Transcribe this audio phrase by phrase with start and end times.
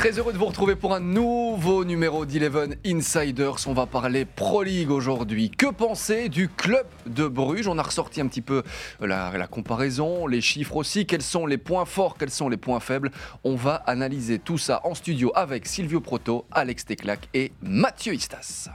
[0.00, 3.56] Très heureux de vous retrouver pour un nouveau numéro d'Eleven Insiders.
[3.66, 5.50] On va parler Pro League aujourd'hui.
[5.50, 7.68] Que penser du club de Bruges?
[7.68, 8.62] On a ressorti un petit peu
[9.02, 11.04] la, la, comparaison, les chiffres aussi.
[11.04, 13.10] Quels sont les points forts, quels sont les points faibles?
[13.44, 18.70] On va analyser tout ça en studio avec Silvio Proto, Alex Teclac et Mathieu Istas.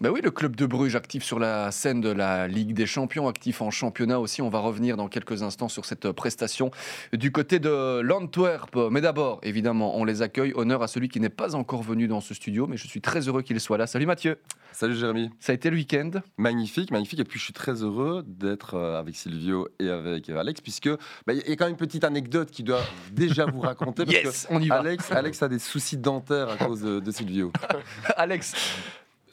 [0.00, 3.26] Ben oui, le club de Bruges actif sur la scène de la Ligue des Champions,
[3.26, 4.42] actif en championnat aussi.
[4.42, 6.70] On va revenir dans quelques instants sur cette prestation
[7.12, 8.76] du côté de l'Antwerp.
[8.92, 10.52] Mais d'abord, évidemment, on les accueille.
[10.54, 13.26] Honneur à celui qui n'est pas encore venu dans ce studio, mais je suis très
[13.26, 13.88] heureux qu'il soit là.
[13.88, 14.38] Salut Mathieu.
[14.70, 15.30] Salut Jérémy.
[15.40, 16.10] Ça a été le week-end?
[16.36, 17.18] Magnifique, magnifique.
[17.18, 20.90] Et puis je suis très heureux d'être euh, avec Silvio et avec Alex, puisque
[21.26, 24.04] bah, il y a quand même une petite anecdote qui doit déjà vous raconter.
[24.06, 24.76] Parce yes, on y va.
[24.76, 27.50] Alex, Alex a des soucis dentaires à cause de, de Silvio.
[28.16, 28.54] Alex,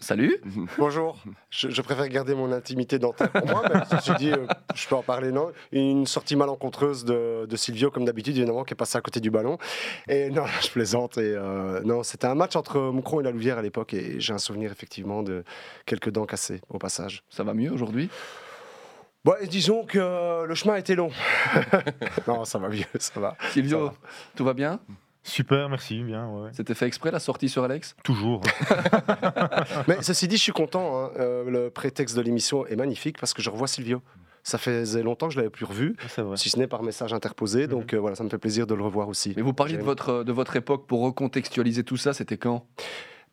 [0.06, 0.38] Salut.
[0.78, 1.18] Bonjour.
[1.50, 4.46] Je, préfère garder mon intimité dentaire pour moi, mais je dit, euh,
[4.76, 8.76] je peux en parler, non Une sortie malencontreuse de, de Silvio, comme d'habitude, évidemment, qui
[8.76, 9.58] est passé à côté du ballon.
[10.08, 11.18] Et non, je plaisante.
[11.18, 14.32] Et euh, non, c'était un match entre Moucron et la Louvière à l'époque, et j'ai
[14.32, 15.44] un souvenir effectivement de
[15.88, 17.24] quelques dents cassées au passage.
[17.32, 18.12] Ça va mieux aujourd'hui?
[19.24, 21.10] Bon, disons que le chemin a été long.
[22.28, 23.36] non, ça va mieux, ça va.
[23.54, 23.90] Silvio,
[24.36, 24.80] tout va bien?
[25.26, 26.30] Super, merci, bien.
[26.30, 26.52] Ouais.
[26.54, 27.96] C'était fait exprès la sortie sur Alex?
[28.04, 28.42] Toujours.
[29.88, 31.04] Mais ceci dit, je suis content.
[31.04, 31.12] Hein.
[31.18, 34.04] Euh, le prétexte de l'émission est magnifique parce que je revois Silvio.
[34.44, 35.96] Ça faisait longtemps que je l'avais plus revu,
[36.36, 37.64] si ce n'est par message interposé.
[37.64, 37.68] Mhm.
[37.68, 39.34] Donc euh, voilà, ça me fait plaisir de le revoir aussi.
[39.36, 42.68] Mais vous parliez de votre, de votre époque pour recontextualiser tout ça, c'était quand?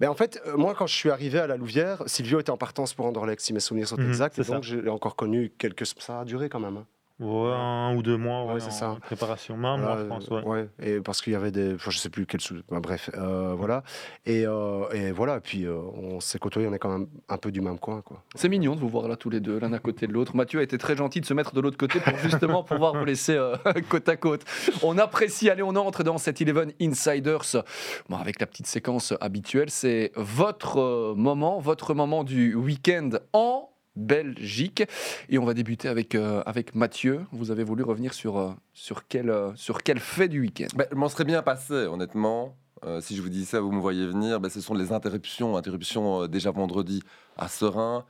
[0.01, 2.57] Ben en fait, euh, moi, quand je suis arrivé à la Louvière, Silvio était en
[2.57, 4.39] partance pour Anderlecht, si mes souvenirs sont mhm, exacts.
[4.39, 5.87] Et donc, j'ai encore connu quelques.
[5.99, 6.79] Ça a duré quand même.
[6.79, 6.87] Hein.
[7.23, 8.97] Ouais, un ou deux mois ouais, c'est ça.
[9.01, 9.57] préparation.
[9.57, 10.29] moi, je pense.
[10.29, 10.43] Ouais.
[10.43, 10.69] ouais.
[10.83, 11.75] Et parce qu'il y avait des.
[11.75, 12.57] Enfin, je sais plus quel sous.
[12.69, 13.85] bref, euh, voilà.
[14.27, 15.41] Et, euh, et, voilà.
[15.41, 18.03] Puis, euh, on s'est côtoyés, on est quand même un peu du même coin.
[18.03, 18.25] quoi.
[18.35, 20.35] C'est mignon de vous voir là tous les deux, l'un à côté de l'autre.
[20.35, 23.05] Mathieu a été très gentil de se mettre de l'autre côté pour justement pouvoir vous
[23.05, 23.39] laisser
[23.89, 24.43] côte à côte.
[24.83, 25.49] On apprécie.
[25.49, 27.63] Allez, on entre dans cette Eleven Insiders.
[28.09, 34.85] Bon, avec la petite séquence habituelle, c'est votre moment, votre moment du week-end en Belgique.
[35.29, 37.21] Et on va débuter avec, euh, avec Mathieu.
[37.33, 40.69] Vous avez voulu revenir sur, euh, sur, quel, euh, sur quel fait du week-end?
[40.75, 42.57] Ben, Je m'en serais bien passé, honnêtement.
[43.01, 44.41] si je vous dis ça, vous me voyez venir.
[44.41, 45.57] Ben, ce sont les interruptions.
[45.57, 47.03] Interruptions déjà vendredi
[47.37, 48.05] à Serein,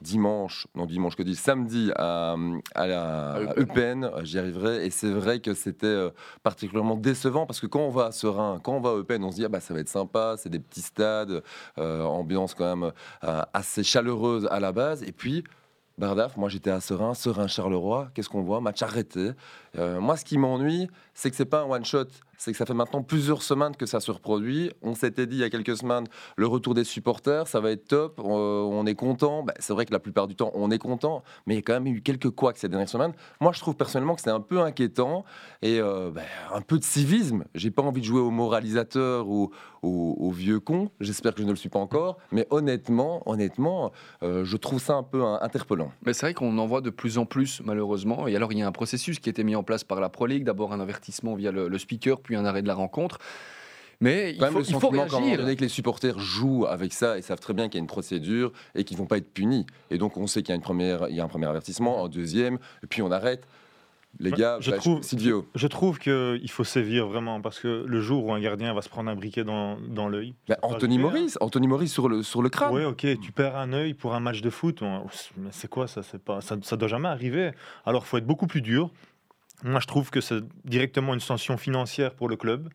[0.00, 2.36] dimanche, non dimanche que dit, samedi à,
[2.74, 4.86] à la Eupen, j'y arriverai.
[4.86, 6.10] Et c'est vrai que c'était euh,
[6.42, 9.30] particulièrement décevant parce que quand on va à Serein, quand on va à Eupen, on
[9.30, 11.42] se dit ah bah ça va être sympa, c'est des petits stades,
[11.78, 12.92] euh, ambiance quand même
[13.24, 15.02] euh, assez chaleureuse à la base.
[15.02, 15.44] Et puis
[15.96, 18.60] Bardaf, moi j'étais à Serein, Serein-Charleroi, qu'est-ce qu'on voit?
[18.60, 19.30] Match arrêté.
[19.76, 22.06] Moi ce qui m'ennuie, c'est que c'est pas un one-shot
[22.38, 24.70] c'est que ça fait maintenant plusieurs semaines que ça se reproduit.
[24.82, 26.04] On s'était dit il y a quelques semaines,
[26.36, 28.22] le retour des supporters, ça va être top, euh,
[28.62, 29.42] on est content.
[29.42, 31.62] Bah, c'est vrai que la plupart du temps, on est content, mais il y a
[31.62, 33.12] quand même eu quelques couacs ces dernières semaines.
[33.40, 35.24] Moi, je trouve personnellement que c'est un peu inquiétant
[35.62, 37.44] et euh, bah, un peu de civisme.
[37.54, 39.50] J'ai pas envie de jouer au moralisateur ou
[39.84, 40.90] au, vieux con.
[41.00, 43.92] J'espère que je ne le suis pas encore, mais honnêtement, honnêtement,
[44.22, 45.92] euh, je trouve ça un peu interpellant.
[46.06, 48.26] Mais c'est vrai qu'on en voit de plus en plus, malheureusement.
[48.26, 50.08] Et alors, il y a un processus qui a été mis en place par la
[50.08, 50.44] Pro League.
[50.44, 53.18] D'abord, un avertissement via le, le speaker, puis un arrêt de la rencontre.
[54.00, 55.38] Mais il faut, il faut réagir.
[55.56, 58.52] que les supporters jouent avec ça et savent très bien qu'il y a une procédure
[58.74, 59.66] et qu'ils vont pas être punis.
[59.90, 62.04] Et donc on sait qu'il y a, une première, il y a un premier avertissement,
[62.04, 63.46] un deuxième, et puis on arrête.
[64.20, 65.44] Les gars, je, bah, trouve, Silvio.
[65.56, 68.88] Je trouve qu'il faut sévir vraiment parce que le jour où un gardien va se
[68.88, 70.34] prendre un briquet dans, dans l'œil.
[70.48, 72.72] Bah, Anthony Maurice, Anthony Maurice sur le, sur le crâne.
[72.72, 74.82] Oui, ok, tu perds un œil pour un match de foot.
[75.36, 76.02] Mais c'est quoi ça?
[76.24, 77.50] Pas, ça, ça doit jamais arriver.
[77.84, 78.90] Alors il faut être beaucoup plus dur.
[79.62, 82.68] Moi, je trouve que c'est directement une sanction financière pour le club.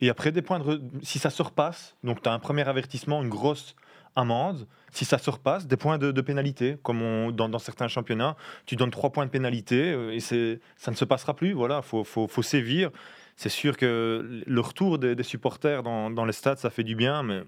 [0.00, 3.22] Et après, des points de si ça se repasse, donc tu as un premier avertissement,
[3.22, 3.74] une grosse
[4.16, 4.66] amende.
[4.92, 9.10] Si ça se repasse, des points de, pénalité, comme dans, certains championnats, tu donnes trois
[9.10, 11.52] points de pénalité euh, et ça ne se passera plus.
[11.52, 12.90] Voilà, faut, faut, faut sévir.
[13.36, 17.24] C'est sûr que le retour des, supporters dans, dans, les stades, ça fait du bien,
[17.24, 17.42] mais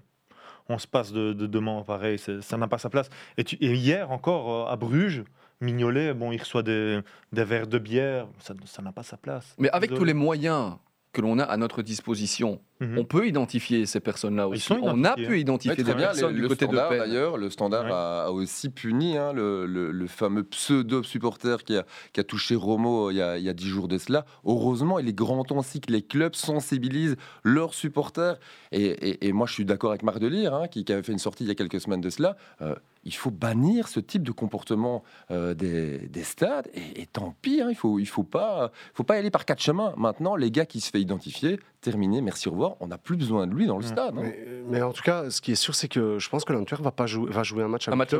[0.67, 3.09] on se passe de, de demande pareil, ça n'a pas sa place.
[3.37, 5.23] Et hier encore euh, à Bruges,
[5.61, 6.99] Mignolet, bon, il reçoit des,
[7.31, 9.55] des verres de bière, ça n'a pas sa place.
[9.57, 10.75] Mais avec tous les moyens
[11.17, 12.59] que l'on a à notre disposition.
[12.79, 12.99] Mhm.
[12.99, 14.71] On peut identifier ces personnes-là aussi.
[14.71, 19.17] On a pu identifier des personnes du côté de D'ailleurs, le standard a, aussi puni
[19.17, 23.43] hein, le, fameux pseudo-supporter qui a, qui a, touché Romo euh, il y a, il
[23.43, 24.25] y a 10 jours de cela.
[24.45, 28.39] Heureusement, il est grand temps aussi que les clubs sensibilisent leurs supporters.
[28.71, 31.47] Et, moi, je suis d'accord avec Marc Delire, hein, qui, avait fait une sortie il
[31.47, 32.37] y a quelques semaines de cela.
[32.61, 32.75] Euh,
[33.07, 36.67] il faut bannir ce type de comportement euh, des, stades.
[36.73, 39.61] Et, tant pis, hein, il faut, il faut pas, faut pas y aller par quatre
[39.61, 39.93] chemins.
[39.95, 42.75] Maintenant, les gars qui se fait identifier, terminé, merci, au revoir.
[42.81, 44.17] On n'a plus besoin de lui dans le stade.
[44.17, 44.31] Hein.
[44.67, 46.91] Mais, en tout cas, ce qui est sûr, c'est que je pense que l'Antwerp va
[46.91, 48.13] pas jouer, va jouer un match à un match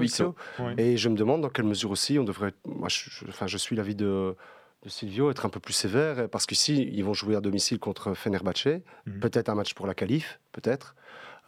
[0.78, 2.54] Et je me demande dans quelle mesure aussi on devrait.
[2.66, 4.36] Moi, je, enfin, je suis l'avis de
[4.84, 8.14] de Silvio, être un peu plus sévère, parce qu'ici, ils vont jouer à domicile contre
[8.14, 8.68] Fenerbahce,
[9.08, 9.20] Mhm.
[9.20, 10.96] peut-être un match pour la qualif, peut-être,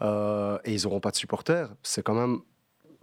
[0.02, 1.70] euh, et ils n'auront pas de supporters.
[1.84, 2.40] C'est quand même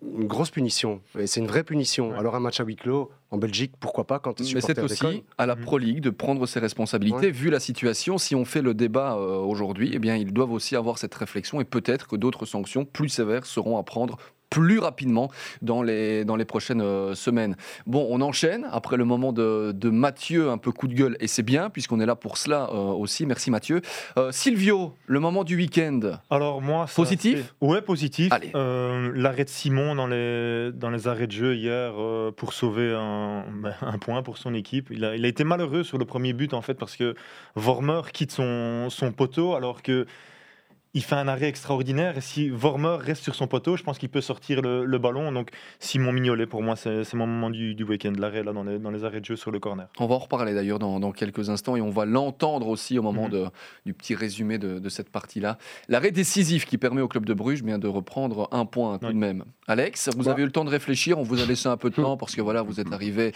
[0.02, 2.10] une grosse punition, et c'est une vraie punition.
[2.10, 2.19] Ouais.
[2.19, 5.46] Alors un match à huis clôt, en Belgique, pourquoi pas, quand Mais c'est aussi à
[5.46, 5.62] la Mhm.
[5.62, 7.26] Pro League de prendre ses responsabilités.
[7.26, 7.31] Ouais.
[7.31, 10.76] Vu la situation, si on fait le débat euh, aujourd'hui, eh bien, ils doivent aussi
[10.76, 14.19] avoir cette réflexion et peut-être que d'autres sanctions plus sévères seront à prendre
[14.50, 15.31] plus rapidement
[15.62, 17.56] dans les, dans les prochaines euh, semaines.
[17.87, 21.26] Bon, on enchaîne après le moment de, de Mathieu, un peu coup de gueule, et
[21.26, 23.26] c'est bien, puisqu'on est là pour cela euh, aussi.
[23.26, 23.81] Merci Mathieu.
[24.16, 26.00] Euh, Silvio, le moment du week-end.
[26.31, 28.32] Alors moi, Positif Ouais, positif.
[28.32, 28.52] Allez.
[29.14, 31.93] L'arrêt de Simon dans les, dans les arrêts de jeu hier
[32.37, 34.88] pour sauver un, ben, un point pour son équipe.
[34.90, 37.14] Il a, il a été malheureux sur le premier but en fait parce que
[37.54, 40.06] Vormer quitte son, son poteau alors que
[40.96, 44.08] il fait un arrêt extraordinaire et si Vormer reste sur son poteau, je pense qu'il
[44.08, 45.31] peut sortir le, le ballon.
[45.31, 48.78] Donc Simon Mignolet, pour moi, c'est mon moment du, du week-end, l'arrêt là dans les,
[48.78, 49.88] dans les arrêts de jeu sur le corner.
[50.00, 53.02] On va en reparler d'ailleurs dans, dans quelques instants et on va l'entendre aussi au
[53.02, 53.31] moment Mhm.
[53.31, 53.44] de,
[53.84, 55.58] du petit résumé de, de cette partie-là.
[55.88, 59.12] L'arrêt décisif qui permet au club de Bruges bien de reprendre un point tout de
[59.12, 59.44] même.
[59.69, 60.31] Alex, vous Bah.
[60.31, 62.34] avez eu le temps de réfléchir, on vous a laissé un peu de temps parce
[62.34, 63.32] que voilà, vous êtes arrivé,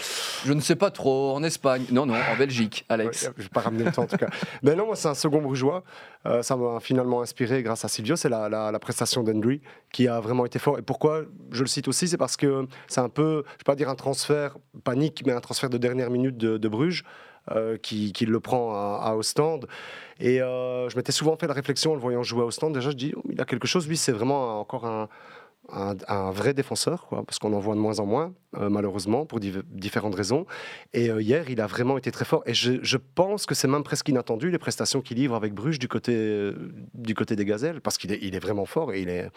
[0.47, 1.85] je ne sais pas trop, en Espagne.
[1.93, 3.25] Non, non, en Belgique, Alex.
[3.27, 4.29] Ouais, je vais pas ramener le temps en tout cas.
[4.63, 5.85] Mais non, moi c'est un second brugeois.
[6.27, 8.15] Euh, ça m'a finalement inspiré grâce à Silvio.
[8.17, 9.61] C'est la, la- prestation d'Hendry
[9.93, 10.79] qui a vraiment été fort.
[10.79, 13.75] Et pourquoi je le cite aussi C'est parce que c'est un peu, je vais pas
[13.77, 17.05] dire un transfert panique, mais un transfert de dernière minute de, de Bruges.
[17.53, 19.67] euh, qui, qui le prend à, à Ostende.
[20.21, 22.75] Et euh, je m'étais souvent fait la réflexion en le voyant jouer à Ostende.
[22.75, 23.89] Déjà, je dis, oh, il a quelque chose.
[23.89, 25.09] Lui, c'est vraiment encore un,
[25.73, 30.15] un, vrai défenseur, parce qu'on en voit de moins en moins, euh, malheureusement, pour différentes
[30.15, 30.47] raisons.
[30.93, 32.43] Et euh, hier, il a vraiment été très fort.
[32.47, 35.79] Et je, je pense que c'est même presque inattendu les prestations qu'il livre avec Bruges
[35.79, 39.03] du côté, euh, du côté des Gazelles, parce qu'il est, il est vraiment fort et
[39.03, 39.29] il est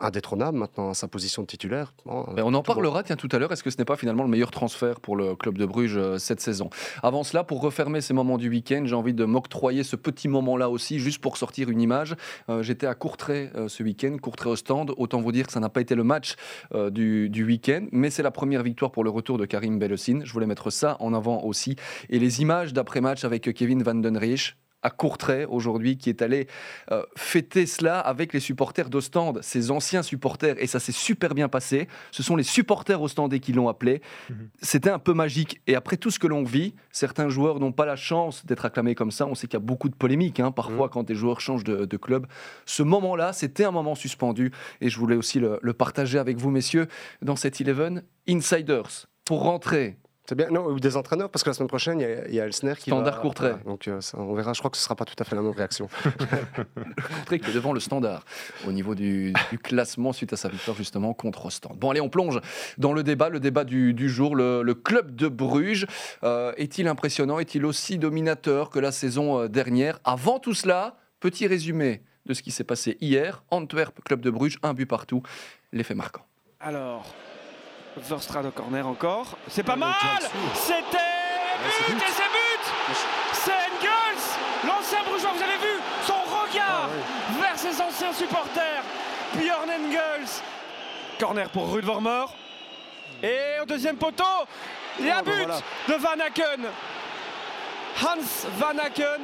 [0.00, 1.92] indétrônable maintenant à sa position de titulaire.
[2.06, 2.62] Bon, Mais on en bon.
[2.62, 3.52] parlera tiens, tout à l'heure.
[3.52, 6.18] Est-ce que ce n'est pas finalement le meilleur transfert pour le club de Bruges euh,
[6.18, 6.70] cette saison?
[7.02, 10.70] Avant cela, pour refermer ces moments du week-end, j'ai envie de m'octroyer ce petit moment-là
[10.70, 12.14] aussi, juste pour sortir une image.
[12.48, 14.92] Euh, J'étais à Courtrai euh, ce week-end, Courtrai au stand.
[14.96, 16.34] Autant vous dire que ça n'a pas été le match
[16.74, 20.22] euh, du, du week-end, mais c'est la première victoire pour le retour de Karim Bellocine.
[20.24, 21.76] Je voulais mettre ça en avant aussi.
[22.10, 26.46] Et les images d'après-match avec Kevin Van Den Riesch à Courtrai aujourd'hui, qui est allé
[26.92, 31.48] euh, fêter cela avec les supporters d'Ostende, ses anciens supporters, et ça s'est super bien
[31.48, 31.88] passé.
[32.10, 34.00] Ce sont les supporters ostendais qui l'ont appelé.
[34.30, 34.48] Mhm.
[34.62, 35.60] C'était un peu magique.
[35.66, 38.94] Et après tout ce que l'on vit, certains joueurs n'ont pas la chance d'être acclamés
[38.94, 39.26] comme ça.
[39.26, 41.84] On sait qu'il y a beaucoup de polémiques hein, parfois quand des joueurs changent de,
[41.84, 42.26] de club.
[42.64, 46.50] Ce moment-là, c'était un moment suspendu, et je voulais aussi le, le partager avec vous,
[46.50, 46.86] messieurs,
[47.22, 49.06] dans cet Eleven Insiders.
[49.24, 49.98] Pour rentrer,
[50.28, 52.44] C'est bien, non, ou des entraîneurs, parce que la semaine prochaine, il y y a
[52.44, 53.22] Elsner qui Standard va...
[53.22, 53.48] Courtrai.
[53.48, 55.24] Voilà, donc euh, ça, on verra, je crois que ce ne sera pas tout à
[55.24, 55.88] fait la même réaction.
[57.14, 58.26] Courtrai qui est devant le standard
[58.66, 61.78] au niveau du, du classement suite à sa victoire justement contre Ostende.
[61.78, 62.42] Bon allez, on plonge
[62.76, 64.36] dans le débat, le débat du, du jour.
[64.36, 65.86] Le, le club de Bruges
[66.24, 67.38] euh, est-il impressionnant?
[67.38, 69.98] Est-il aussi dominateur que la saison euh, dernière?
[70.04, 73.44] Avant tout cela, petit résumé de ce qui s'est passé hier.
[73.50, 75.22] Antwerp, club de Bruges, un but partout.
[75.72, 76.26] L'effet marquant.
[76.60, 77.06] Alors,
[77.96, 79.26] Verstrade au corner encore.
[79.48, 79.94] C'est pas Ah, mal.
[80.54, 80.98] C'était
[81.70, 82.96] c'est but et c'est but
[83.32, 84.22] C'est Engels
[84.66, 88.82] L'ancien brugeois, vous avez vu son regard Ah, vers ses anciens supporters.
[89.34, 90.42] Björn Engels.
[91.18, 92.24] Corner pour Ruud Vormer.
[93.22, 94.24] Et au deuxième poteau,
[95.00, 96.66] il y a Oh, ben but de Van Aken.
[98.00, 99.22] Hans Van Aken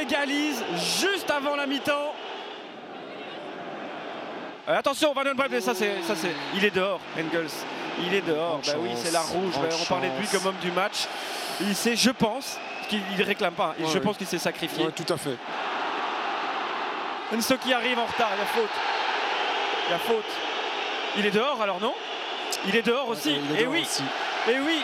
[0.00, 0.64] égalise
[1.00, 2.12] juste avant la mi-temps.
[4.68, 7.48] Euh, attention, Van Den Bremt, ça c'est, ça c'est, il est dehors, Engels.
[8.06, 8.60] Il est dehors.
[8.66, 9.54] Bah oui, c'est la rouge.
[9.54, 11.06] Bah, on parlait de lui comme homme du match.
[11.60, 13.74] Il sait, je pense, qu'il il réclame pas.
[13.78, 14.84] Ouais, je pense qu'il s'est sacrifié.
[14.86, 15.36] Ouais, tout à fait.
[17.34, 18.70] Enso qui arrive en retard, il y a faute.
[19.86, 20.30] Il y a faute.
[21.18, 21.92] Il est dehors alors non?
[22.66, 23.30] Il est dehors aussi.
[23.30, 24.02] Est Et dehors oui, aussi.
[24.48, 24.80] et oui.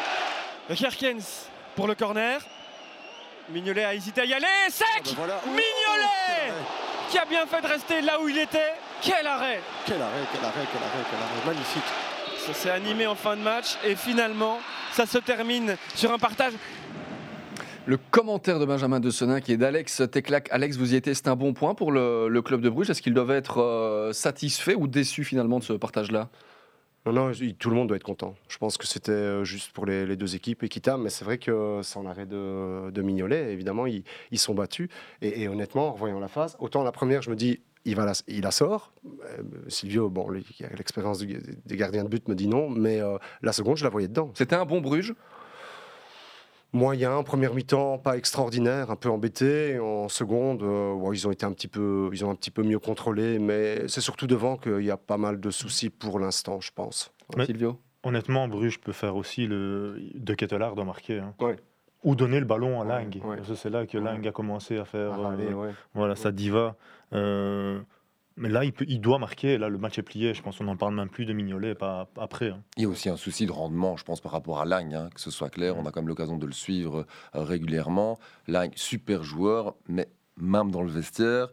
[0.70, 2.40] Gerkens pour le corner.
[3.50, 4.46] Mignolet a hésité à y aller.
[4.70, 5.40] Sec Ah, ben voilà.
[5.44, 6.52] Oh, Mignolet arrêt,
[7.10, 8.72] Qui a bien fait de rester là où il était.
[9.02, 11.46] Quel arrêt Quel arrêt, quel arrêt, quel arrêt, quel arrêt.
[11.46, 11.82] Magnifique.
[12.46, 14.58] Ça s'est animé en fin de match et finalement
[14.92, 16.52] ça se termine sur un partage.
[17.86, 20.48] Le commentaire de Benjamin De Senin qui est d'Alex Teclac.
[20.50, 22.90] Alex, vous y étiez, c'est un bon point pour le, le club de Bruges.
[22.90, 26.28] Est-ce qu'ils doivent être euh, satisfaits ou déçus finalement de ce partage-là?
[27.06, 28.34] Non, non, tout le monde doit être content.
[28.48, 31.38] Je pense que c'était euh, juste pour les, les deux équipes équitable, mais c'est vrai
[31.38, 34.90] que sans l'arrêt de, de Mignolet, évidemment, ils, ils sont battus.
[35.22, 38.04] Et, et honnêtement, en revoyant la phase, autant la première, je me dis, il, va
[38.04, 38.92] la, il la sort.
[39.06, 43.00] Euh, Silvio, bon, lui, qui a l'expérience des gardiens de but, me dit non, mais
[43.00, 44.30] euh, la seconde, je la voyais dedans.
[44.34, 45.14] C'était un bon Bruges?
[46.72, 49.78] Moyen, première mi-temps, pas extraordinaire, un peu embêté.
[49.78, 52.64] En seconde, euh, ouais, ils ont été un petit peu, ils ont un petit peu
[52.64, 56.60] mieux contrôlé, mais c'est surtout devant qu'il y a pas mal de soucis pour l'instant,
[56.60, 57.12] je pense.
[57.36, 57.78] Mais- Silvio?
[58.02, 59.98] Honnêtement, Bruges peut faire aussi le.
[60.14, 61.20] De Ketelaar doit marquer.
[61.20, 61.32] hein.
[61.40, 61.56] Ouais.
[62.02, 63.18] ou donner le ballon à Lang.
[63.24, 63.38] ouais.
[63.54, 64.04] C'est là que Ouais.
[64.04, 65.70] Lang a commencé à faire Ah, euh, allez, ouais.
[65.94, 66.76] voilà, sa diva.
[67.14, 67.80] Euh,
[68.36, 69.58] mais là, il, doit marquer.
[69.58, 70.34] Là, le match est plié.
[70.34, 72.50] Je pense qu'on n'en parle même plus de Mignolet pas après.
[72.50, 72.62] hein.
[72.76, 75.08] Il y a aussi un souci de rendement, je pense, par rapport à Lang, hein,
[75.14, 75.76] que ce soit clair.
[75.76, 77.06] On a quand même l'occasion de le suivre
[77.36, 78.18] euh, régulièrement.
[78.48, 81.48] Lang, super joueur, mais même dans le vestiaire,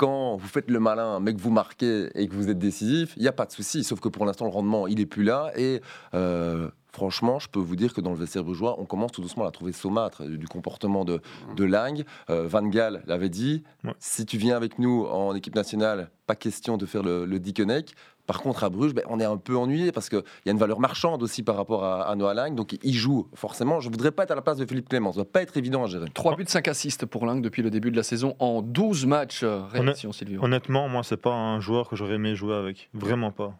[0.00, 3.22] quand vous faites le malin, mais que vous marquez et que vous êtes décisif, il
[3.22, 3.84] n'y a pas de souci.
[3.84, 5.52] Sauf que pour l'instant, le rendement, il est plus là.
[5.56, 5.82] Et
[6.14, 9.42] euh, franchement, je peux vous dire que dans le vestiaire brugeois, on commence tout doucement
[9.42, 11.20] à la trouver saumâtre du comportement de,
[11.54, 12.02] de Lang.
[12.30, 13.92] Euh, Van Gaal l'avait dit Ouais.
[13.98, 17.92] si tu viens avec nous en équipe nationale, pas question de faire le, le Dickeneck.
[18.30, 20.58] Par contre, à Bruges, ben, on est un peu ennuyé parce qu'il y a une
[20.58, 22.54] valeur marchande aussi par rapport à, à Noah Lang.
[22.54, 23.80] Donc, il joue forcément.
[23.80, 25.10] Je ne voudrais pas être à la place de Philippe Clément.
[25.12, 26.06] Ça ne va pas être évident à gérer.
[26.14, 29.40] 3 buts, 5 assists pour Lang depuis le début de la saison en 12 matchs.
[29.42, 30.40] Euh, Réaction, Silvio.
[30.44, 32.88] Honnêtement, moi, c'est pas un joueur que j'aurais aimé jouer avec.
[32.94, 33.52] Vraiment pas.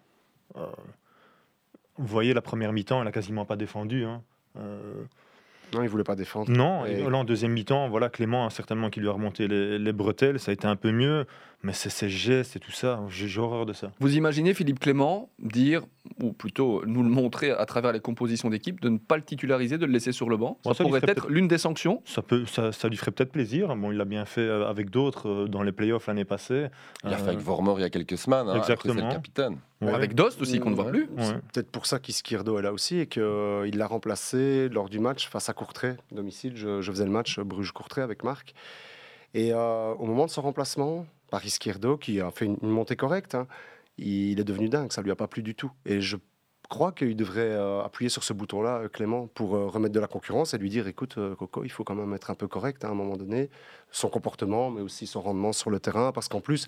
[0.57, 0.67] Euh,
[1.99, 4.05] vous voyez, la première mi-temps, elle a quasiment pas défendu.
[4.05, 4.23] hein.
[4.57, 5.03] Euh,
[5.75, 6.51] Non, il voulait pas défendre.
[6.51, 9.47] non, Et- et là, en deuxième mi-temps, voilà, Clément a certainement qui lui a remonté
[9.49, 11.27] les, les bretelles, ça a été un peu mieux,
[11.63, 13.93] mais c'est ses gestes et tout ça, j'ai horreur de ça.
[14.01, 15.83] Vous imaginez Philippe Clément dire,
[16.23, 19.77] ou plutôt nous le montrer à travers les compositions d'équipe, de ne pas le titulariser,
[19.77, 20.59] de le laisser sur le banc?
[20.65, 22.03] Bon, Ça pourrait être l'une des sanctions?
[22.07, 23.77] Ça, peut, ça, ça lui ferait peut-être plaisir.
[23.77, 26.69] Bon, il l'a bien fait euh, avec d'autres euh, dans les playoffs l'année passée.
[27.05, 28.49] Il a Euh, fait avec Vormer il y a quelques semaines.
[28.49, 28.95] Hein, Exactement.
[28.95, 29.59] le capitaine.
[29.83, 29.93] ouais.
[29.93, 31.09] Avec Dost aussi, qu'on ne voit plus.
[31.19, 31.41] C'est Ouais.
[31.53, 33.23] peut-être pour ça qu'Iskirdo est là aussi et qu'il
[33.77, 36.53] l'a remplacé lors du match face à Courtrai, domicile.
[36.57, 38.55] Je, je faisais le match Bruges-Courtrai avec Marc.
[39.35, 42.97] Et euh, au moment de son remplacement, par Iskirdo, qui a fait une, une montée
[42.97, 43.47] correcte, hein,
[43.99, 45.71] il est devenu dingue, ça lui a pas plu du tout.
[45.87, 46.17] Et je
[46.69, 50.07] crois qu'il devrait euh, appuyer sur ce bouton-là, euh, Clément, pour euh, remettre de la
[50.07, 52.85] concurrence et lui dire écoute, euh, Coco, il faut quand même être un peu correct
[52.85, 53.51] hein, à un moment donné,
[53.91, 56.67] son comportement, mais aussi son rendement sur le terrain, parce qu'en plus,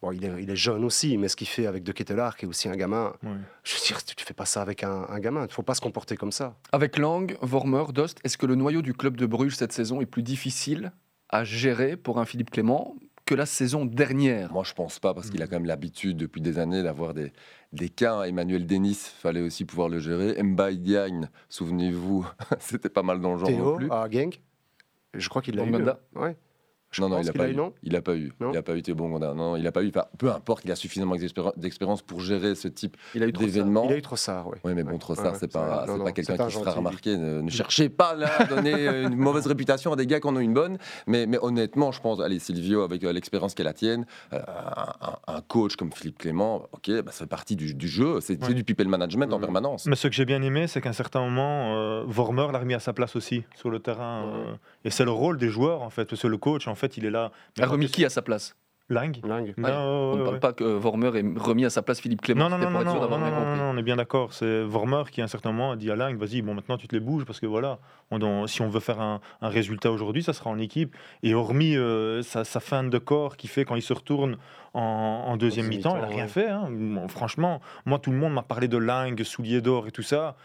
[0.00, 2.46] bon, il, est, il est jeune aussi, mais ce qu'il fait avec De Ketelaar, qui
[2.46, 3.12] est aussi un gamin,
[3.62, 5.42] je veux dire, tu ne fais pas ça avec un, un gamin.
[5.42, 6.56] Il ne faut pas se comporter comme ça.
[6.72, 10.06] Avec Lang, Vormer, Dost, est-ce que le noyau du club de Bruges cette saison est
[10.06, 10.92] plus difficile
[11.28, 12.96] à gérer pour un Philippe Clément?
[13.32, 15.30] Que la saison dernière Moi, je pense pas, parce Mm.
[15.30, 17.32] qu'il a quand même l'habitude depuis des années d'avoir des,
[17.72, 18.22] des cas.
[18.24, 20.42] Emmanuel Denis, fallait aussi pouvoir le gérer.
[20.42, 22.26] Mbaye Diagne, souvenez-vous,
[22.60, 23.90] c'était pas mal dans le genre non Théo plus.
[23.90, 24.40] à Genk,
[25.14, 25.70] je crois qu'il l'a eu.
[25.70, 26.36] Bonganda Ouais.
[26.92, 28.32] Je non, non, il a qu'il pas a eu, non Il a pas eu.
[28.38, 29.28] Non il a pas eu Théo Bongonda.
[29.34, 29.88] Non, non, il a pas eu.
[29.88, 33.32] Enfin, peu importe, il a suffisamment d'expéri- d'expérience pour gérer ce type Il a eu
[33.32, 33.50] trop ça.
[33.50, 33.84] d'événement.
[33.86, 34.58] Il a eu Trossard, oui.
[34.64, 36.70] Oui, mais bon, Trossard, Ouais, c'est pas, c'est pas quelqu'un c'est un qui se fera
[36.70, 36.86] gentil, lui.
[36.86, 37.16] remarquer.
[37.16, 40.26] Ne, ne cherchez pas là à donner euh, une mauvaise réputation à des gars qui
[40.28, 40.78] en ont une bonne.
[41.06, 44.38] Mais, mais honnêtement, je pense, allez, Silvio, avec euh, l'expérience qu'elle la tienne, euh,
[45.28, 48.20] un, coach comme Philippe Clément, ok, bah, ça fait partie du, du jeu.
[48.20, 48.54] C'est c'est Ouais.
[48.54, 49.42] du people management en Mhm.
[49.42, 49.86] permanence.
[49.86, 52.74] Mais ce que j'ai bien aimé, c'est qu'à un certain moment, euh, Vormer l'a remis
[52.74, 54.24] à sa place aussi sur le terrain.
[54.26, 56.06] euh, et c'est le rôle des joueurs, en fait.
[56.06, 57.32] Parce que le coach, en fait, il est là.
[57.60, 58.56] A remis qui à sa place?
[58.88, 59.54] Lang Lang.
[59.56, 60.40] Non, On ne parle ouais.
[60.40, 62.50] pas que Vormer ait remis à sa place Philippe Clément.
[62.50, 64.34] Non, non, non, non, non, non, non, on est bien d'accord.
[64.34, 66.88] C'est Vormer qui, à un certain moment, a dit à Lang, vas-y, bon, maintenant tu
[66.88, 67.78] te les bouges parce que voilà,
[68.10, 70.94] on- on- si on veut faire un, un résultat aujourd'hui, ça sera en équipe.
[71.22, 74.36] Et hormis euh, sa, sa fin de corps qui fait quand il se retourne
[74.74, 76.28] en, en deuxième mi-temps, il n'a rien ouais.
[76.28, 76.48] fait.
[76.48, 76.68] hein.
[76.70, 80.36] Bon, franchement, moi, tout le monde m'a parlé de Lang, Soulier d'or et tout ça.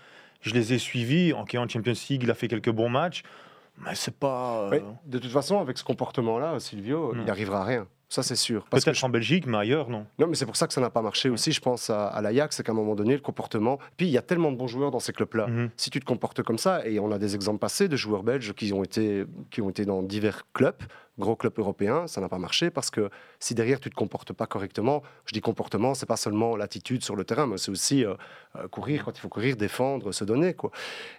[0.41, 1.33] Je les ai suivis.
[1.33, 3.23] En en Champions League, il a fait quelques bons matchs.
[3.77, 4.63] Mais c'est pas.
[4.63, 7.21] euh, Oui, De toute façon, avec ce comportement-là, Silvio, Non.
[7.21, 7.87] il n'arrivera à rien.
[8.09, 8.63] Ça, c'est sûr.
[8.69, 10.05] Peut-être en Belgique, mais ailleurs, non.
[10.17, 12.21] Non, mais c'est pour ça que ça n'a pas marché aussi, je pense, à, à
[12.21, 13.79] l'Ajax, c'est qu'à un moment donné, le comportement.
[13.97, 15.47] Puis il y a tellement de bons joueurs dans ces clubs-là.
[15.47, 15.69] Mhm.
[15.75, 18.53] Si tu te comportes comme ça, et on a des exemples passés de joueurs belges
[18.53, 20.81] qui ont été, qui ont été dans divers clubs,
[21.19, 23.09] gros clubs européens, ça n'a pas marché parce que
[23.39, 27.15] si derrière tu te comportes pas correctement, je dis comportement, c'est pas seulement l'attitude sur
[27.15, 28.15] le terrain, mais c'est aussi euh,
[28.55, 30.71] euh, courir quand il faut courir, défendre, se donner, quoi.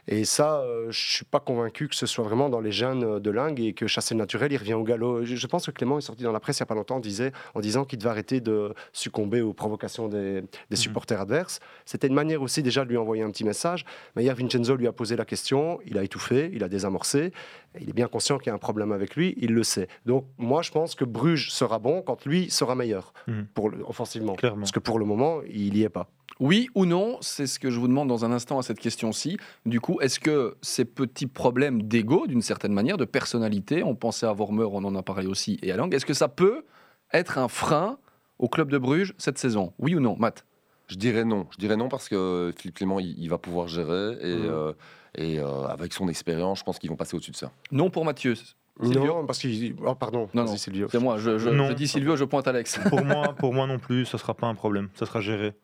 [0.07, 3.21] Et ça, euh, je suis pas convaincu que ce soit vraiment dans les gènes euh,
[3.21, 5.25] de Lingue et que chasser le naturel, il revient au galop.
[5.25, 7.33] Je, pense que Clément est sorti dans la presse il y a pas longtemps, disait,
[7.55, 11.61] en disant qu'il devait arrêter de succomber aux provocations des, des supporters adverses.
[11.85, 13.85] C'était une manière aussi déjà de lui envoyer un petit message.
[14.17, 17.33] Mais hier, Vincenzo lui a posé la question, il a étouffé, il a désamorcé.
[17.81, 19.88] Il est bien conscient qu'il y a un problème avec lui, il le sait.
[20.07, 23.47] Donc moi, je pense que Bruges sera bon quand lui sera meilleur, Mhm.
[23.55, 24.35] pour le- offensivement.
[24.35, 24.61] Clairement.
[24.61, 26.09] Parce que pour le moment, il n'y est pas.
[26.41, 29.39] Oui ou non C'est ce que je vous demande dans un instant à cette question-ci.
[29.67, 34.27] Du coup, est-ce que ces petits problèmes d'ego, d'une certaine manière, de personnalité, on pensait
[34.27, 36.65] à Vormer, on en a parlé aussi, et à Lang, est-ce que ça peut
[37.13, 37.99] être un frein
[38.39, 39.73] au club de Bruges cette saison?
[39.81, 40.45] Oui ou non, Matt?
[40.87, 41.47] Je dirais non.
[41.51, 44.45] Je dirais non parce que Philippe Clément, il, il va pouvoir gérer et, Mhm.
[44.47, 44.73] euh,
[45.17, 47.51] et euh, avec son expérience, je pense qu'ils vont passer au-dessus de ça.
[47.73, 48.35] Non pour Mathieu.
[48.83, 49.75] Silvio Non, parce qu'il...
[49.85, 50.57] Oh, pardon, Non, non.
[50.57, 50.89] Silvio.
[50.91, 51.69] C'est moi, je, je- Non.
[51.69, 52.79] je dis Silvio, je pointe Alex.
[52.89, 54.89] pour, moi, pour moi non plus, ça sera pas un problème.
[54.95, 55.55] Ça sera géré.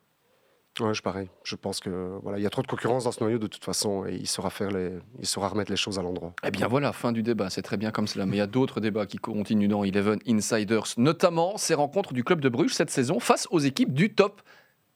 [0.81, 1.29] Ouais, je pareil.
[1.45, 3.63] Je pense que voilà, il y a trop de concurrence dans ce noyau de toute
[3.65, 4.91] façon et il saura faire les,
[5.21, 6.33] il saura remettre les choses à l'endroit.
[6.45, 8.27] Eh bien voilà, fin du débat, c'est très bien comme cela.
[8.27, 12.25] Mais il y a d'autres débats qui continuent dans Eleven Insiders, notamment ces rencontres du
[12.25, 14.43] club de Bruges cette saison face aux équipes du top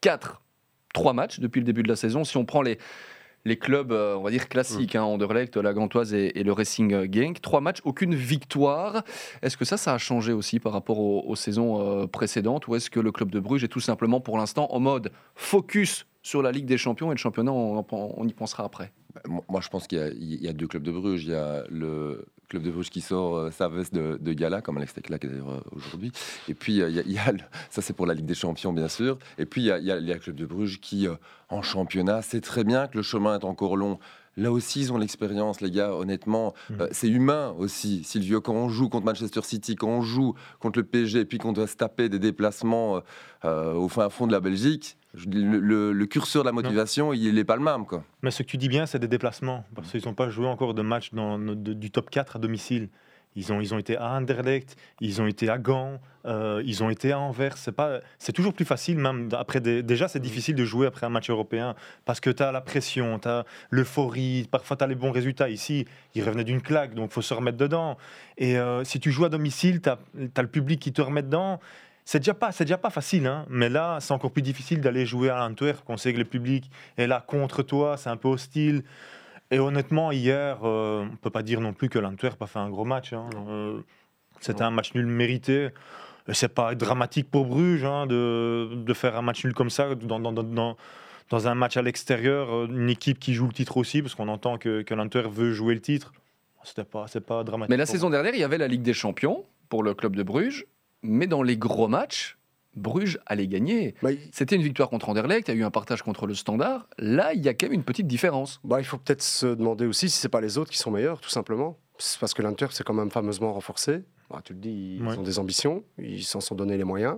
[0.01, 0.43] 4.
[0.95, 2.25] Trois matchs depuis le début de la saison.
[2.25, 2.79] Si on prend les,
[3.45, 6.93] les clubs, euh, on va dire classiques, hein, Anderlecht, la Gantoise et, et le Racing
[6.93, 7.41] euh, Genk.
[7.41, 9.03] Trois matchs, aucune victoire.
[9.43, 12.75] Est-ce que ça, ça a changé aussi par rapport aux, aux saisons euh, précédentes ou
[12.75, 16.43] est-ce que le club de Bruges est tout simplement pour l'instant en mode focus sur
[16.43, 18.93] la Ligue des Champions et le championnat, on, y pensera après?
[19.27, 21.25] Moi, je pense qu'il y a- il y, a deux clubs de Bruges.
[21.25, 24.61] Il y a le club de Bruges qui sort euh, sa veste de, de gala,
[24.63, 26.13] comme Alex Teclac d'ailleurs euh, aujourd'hui.
[26.49, 27.39] Et puis, euh, il y a, il y a le-
[27.71, 29.19] ça c'est pour la Ligue des Champions, bien sûr.
[29.39, 31.15] Et puis, il y a, il y le club de Bruges qui, euh,
[31.51, 33.99] en championnat, sait très bien que le chemin est encore long.
[34.37, 36.55] Là aussi, ils ont l'expérience, les gars, honnêtement.
[36.81, 38.41] Euh, c'est humain aussi, Silvio.
[38.41, 41.53] Quand on joue contre Manchester City, quand on joue contre le PSG, et puis qu'on
[41.53, 43.03] doit se taper des déplacements
[43.45, 47.35] euh, au fin fond de la Belgique, le, le- le curseur de la motivation, il
[47.35, 47.87] n'est pas le même.
[47.87, 48.05] Quoi.
[48.23, 49.65] Mais ce que tu dis bien, c'est des déplacements.
[49.75, 52.89] Parce qu'ils n'ont pas joué encore de match dans, de- du top 4 à domicile.
[53.37, 56.91] Ils ont, ils ont été à Anderlecht, ils ont été à Gand, euh, ils ont
[56.91, 57.57] été à Anvers.
[57.57, 61.07] C'est pas, c'est toujours plus facile, même après des- déjà c'est difficile de jouer après
[61.07, 61.75] un match européen
[62.05, 65.49] parce que tu as la pression, tu as l'euphorie, parfois tu as les bons résultats.
[65.51, 65.85] Ici,
[66.15, 67.97] ils revenaient d'une claque, donc faut se remettre dedans.
[68.39, 69.99] Et euh, si tu joues à domicile, tu as,
[70.43, 71.61] le public qui te remet dedans.
[72.11, 73.45] C'est déjà pas, c'est déjà pas facile, hein.
[73.51, 76.71] mais là, c'est encore plus difficile d'aller jouer à Antwerp, qu'on sait que le public
[76.97, 78.83] est là contre toi, c'est un peu hostile.
[79.51, 82.71] Et honnêtement, hier, euh, on peut pas dire non plus que l'Antwerp a fait un
[82.71, 83.13] gros match.
[83.13, 83.29] hein.
[83.49, 83.81] Euh,
[84.41, 85.69] C'était un match nul mérité.
[86.29, 89.95] Et C'est pas dramatique pour Bruges hein, de, de faire un match nul comme ça
[89.95, 90.77] dans, dans, dans- dans-
[91.29, 94.29] dans un match à l'extérieur, euh, une équipe qui joue le titre aussi, parce qu'on
[94.29, 96.15] entend que, que l'Antwerp veut jouer le titre.
[96.65, 97.69] C'était pas, c'est pas dramatique.
[97.71, 100.23] Mais la saison dernière, il y avait la Ligue des Champions pour le club de
[100.23, 100.65] Bruges,
[101.03, 102.37] mais dans les gros matchs,
[102.77, 103.95] Bruges allait gagner.
[104.03, 106.35] Bah, il- C'était une victoire contre Anderlecht, il y a eu un partage contre le
[106.35, 106.87] Standard.
[106.99, 108.61] Là, il y a quand même une petite différence.
[108.63, 111.21] bah, il faut peut-être se demander aussi si c'est pas les autres qui sont meilleurs,
[111.21, 111.77] tout simplement.
[111.99, 114.05] C'est parce que l'Inter c'est quand même fameusement renforcé.
[114.31, 115.17] Bah, tu le dis, ils Ouais.
[115.19, 117.17] ont des ambitions, ils s'en sont donné les moyens.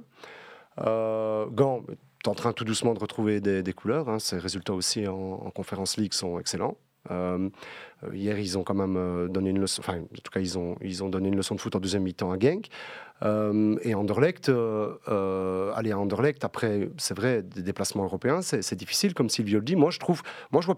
[0.79, 1.93] Euh, Gand, tu
[2.27, 4.09] es en train tout doucement de retrouver des, des couleurs.
[4.09, 4.19] hein.
[4.19, 6.79] Ses résultats aussi en, en Conference League sont excellents.
[7.11, 7.49] Euh,
[8.13, 9.83] hier, ils ont quand même euh, donné une leçon.
[9.83, 12.03] Enfin, en tout cas, ils ont, ils ont donné une leçon de foot en deuxième
[12.03, 12.69] mi-temps à Genk.
[13.23, 19.29] Euh, et Anderlecht, aller à Anderlecht, après, c'est vrai, des déplacements européens, c'est difficile, comme
[19.29, 19.77] Silvio le dit.
[19.77, 20.77] Moi, je trouve, moi, je vois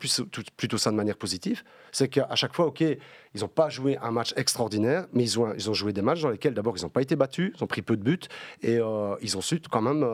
[0.57, 1.63] plutôt ça de manière positive.
[1.93, 5.55] C'est qu'à chaque fois, OK, ils n'ont pas joué un match extraordinaire, mais ils ont,
[5.55, 7.69] ils ont joué des matchs dans lesquels, d'abord, ils n'ont pas été battus, ils ont
[7.69, 8.19] pris peu de buts,
[8.63, 8.81] et
[9.21, 10.05] ils ont su quand même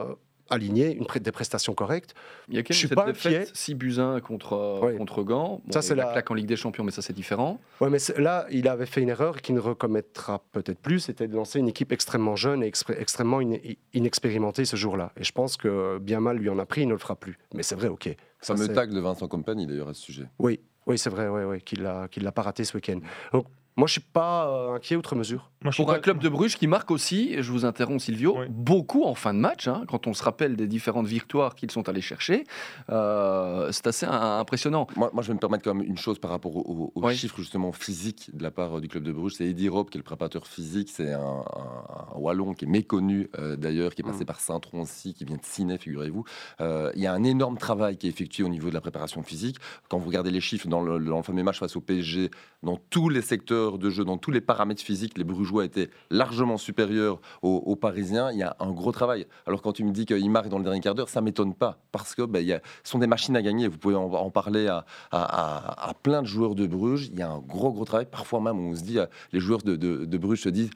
[0.51, 2.15] aligner une, pré- des prestations correctes.
[2.49, 3.51] Il y a quand Je même suis cette pas défaite inquiet.
[3.55, 4.97] 6 buts 1 contre, euh, Oui.
[4.97, 5.61] contre Gand.
[5.65, 7.03] Bon, Ça, il y c'est a la la- claque en Ligue des Champions, mais ça,
[7.03, 7.61] c'est différent.
[7.81, 11.35] Ouais, mais là, il avait fait une erreur qu'il ne recommettra peut-être plus, c'était de
[11.35, 12.67] lancer une équipe extrêmement jeune et
[12.99, 13.57] extrêmement in-
[13.95, 15.13] inexpérimentée ce jour-là.
[15.19, 17.39] Et je pense que bien mal lui en a pris, il ne le fera plus.
[17.55, 18.15] Mais c'est vrai, ok.
[18.41, 20.27] Ça, c'est- tag de Vincent Compagnie d'ailleurs à ce sujet.
[20.39, 23.01] Oui, oui, c'est vrai, ouais, ouais, qu'il l'a, qu'il l'a pas raté ce week-end.
[23.33, 23.47] Donc,
[23.79, 25.51] moi, je suis pas euh, inquiet outre mesure.
[25.63, 28.37] Moi, Pour un pas- club de Bruges qui marque aussi, et je vous interromps Silvio,
[28.39, 28.47] Oui.
[28.51, 31.89] beaucoup en fin de match, hein, quand on se rappelle des différentes victoires qu'ils sont
[31.89, 32.45] allés chercher,
[32.91, 34.87] euh, c'est assez un- impressionnant.
[34.97, 37.15] Moi, moi, je vais me permettre quand même une chose par rapport aux, aux Oui.
[37.17, 39.35] chiffres justement physiques de la part euh, du club de Bruges.
[39.37, 40.91] C'est Eddie Rob qui est le préparateur physique.
[40.93, 44.27] C'est un, un- un Wallon qui est méconnu euh, d'ailleurs, qui est passé Mm.
[44.27, 46.25] par Saint-Tron aussi, qui vient de Ciné, figurez-vous.
[46.61, 49.23] Euh, Il y a un énorme travail qui est effectué au niveau de la préparation
[49.23, 49.57] physique.
[49.89, 52.31] Quand vous regardez les chiffres dans le, dans le fameux match face au PSG,
[52.63, 56.57] dans tous les secteurs de jeu, dans tous les paramètres physiques, les Brugeois étaient largement
[56.57, 58.31] supérieurs aux, Parisiens.
[58.33, 59.27] Il y a un gros travail.
[59.47, 61.79] Alors quand tu me dis qu'ils marquent dans le dernier quart d'heure, ça m'étonne pas
[61.93, 63.69] parce que ben, sont des machines à gagner.
[63.69, 64.69] Vous pouvez en, parler
[65.11, 67.11] à, plein de joueurs de Bruges.
[67.13, 68.07] Il y a un gros gros travail.
[68.07, 70.71] Parfois même, on se dit, euh, les joueurs de, Bruges se disent,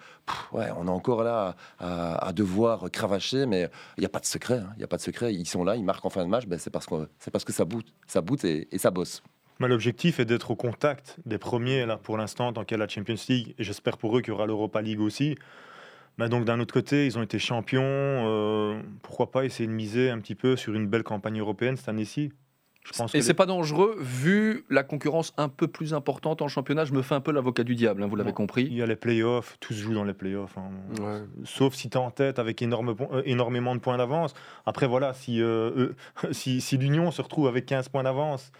[0.52, 4.58] ouais, on est encore là à, devoir cravacher, mais il n'y a pas de secret.
[4.58, 4.72] hein.
[4.74, 5.32] Il n'y a pas de secret.
[5.32, 6.46] Ils sont là, ils marquent en fin de match.
[6.46, 9.22] Ben, c'est parce que parce que ça boot, ça boot et ça bosse.
[9.60, 12.88] L'objectif est d'être au contact des premiers, là, pour l'instant, tant qu'il y a la
[12.88, 15.36] Champions League, et j'espère pour eux qu'il y aura l'Europa League aussi.
[16.18, 17.80] Mais donc, d'un autre côté, ils ont été champions.
[17.84, 21.88] euh, pourquoi pas essayer de miser un petit peu sur une belle campagne européenne cette
[21.88, 22.32] année-ci?
[22.84, 26.84] Je pense Et c'est pas dangereux, vu la concurrence un peu plus importante en championnat.
[26.84, 28.64] Je me fais un peu l'avocat du diable, hein, vous l'avez compris.
[28.64, 30.58] il y a les playoffs, tout se joue dans les playoffs.
[30.58, 30.70] hein.
[31.00, 31.20] Ouais.
[31.44, 34.34] Sauf si tu es en tête avec énorme euh, énormément de points d'avance.
[34.66, 35.96] Après, voilà, si, euh, eux-
[36.32, 38.50] si, si l'Union se retrouve avec 15 points d'avance,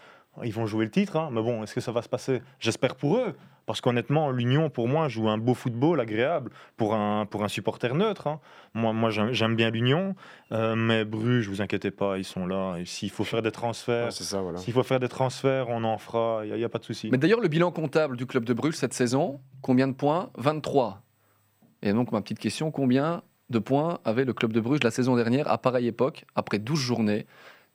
[0.43, 1.17] ils vont jouer le titre.
[1.17, 1.29] hein.
[1.31, 2.41] Mais bon, est-ce que ça va se passer?
[2.59, 3.33] J'espère pour eux.
[3.65, 7.93] Parce qu'honnêtement, l'Union, pour moi, joue un beau football agréable pour un, pour un supporter
[7.95, 8.27] neutre.
[8.27, 8.39] hein.
[8.73, 10.15] Moi, moi j'aime bien l'Union.
[10.51, 12.75] euh, mais Bruges, vous inquiétez pas, ils sont là.
[12.77, 14.09] Et s'il faut faire des transferts,
[14.41, 14.57] voilà.
[14.57, 16.41] s'il faut faire des transferts, on en fera.
[16.45, 17.09] Il n'y a, pas de souci.
[17.11, 20.29] Mais d'ailleurs, le bilan comptable du club de Bruges cette saison, combien de points?
[20.37, 21.01] 23.
[21.83, 25.15] Et donc, ma petite question, combien de points avait le club de Bruges la saison
[25.15, 27.27] dernière à pareille époque, après 12 journées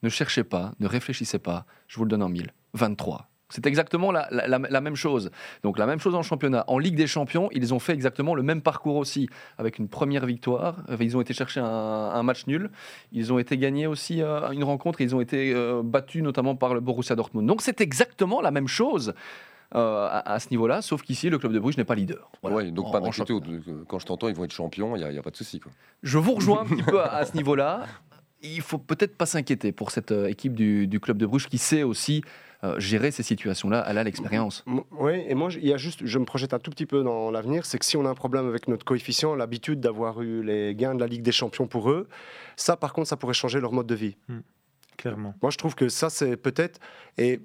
[0.03, 2.51] Ne cherchez pas, ne réfléchissez pas, je vous le donne en mille.
[2.73, 3.25] 23.
[3.51, 5.31] C'est exactement la, la- la- la même chose.
[5.63, 6.63] Donc la même chose en championnat.
[6.67, 10.27] En Ligue des Champions, ils ont fait exactement le même parcours aussi, avec une première
[10.27, 10.83] victoire.
[10.89, 12.69] Euh, Ils ont été chercher un, un match nul.
[13.11, 15.01] Ils ont été gagnés aussi euh, à une rencontre.
[15.01, 17.47] Ils ont été euh, battus notamment par le Borussia Dortmund.
[17.47, 19.15] Donc c'est exactement la même chose
[19.73, 22.29] euh, à, à ce niveau-là, sauf qu'ici, le club de Bruges n'est pas leader.
[22.43, 22.57] Voilà.
[22.57, 23.63] Ouais, donc En- pas d'inquiétude.
[23.87, 25.59] Quand je t'entends, ils vont être champions, il n'y a, pas de souci.
[26.03, 27.85] Je vous rejoins un petit peu à, à ce niveau-là.
[28.41, 31.57] Il faut peut-être pas s'inquiéter pour cette euh, équipe du, du club de Bruges qui
[31.57, 32.21] sait aussi
[32.63, 33.85] euh, gérer ces situations-là.
[33.87, 34.63] Elle a l'expérience.
[34.91, 37.03] Oui, et moi, je- il y a juste, je me projette un tout petit peu
[37.03, 40.43] dans l'avenir, c'est que si on a un problème avec notre coefficient, l'habitude d'avoir eu
[40.43, 42.07] les gains de la Ligue des Champions pour eux,
[42.55, 44.17] ça, par contre, ça pourrait changer leur mode de vie.
[44.97, 45.33] Clairement.
[45.41, 46.79] Moi, je trouve que ça, c'est peut-être.
[47.17, 47.39] Et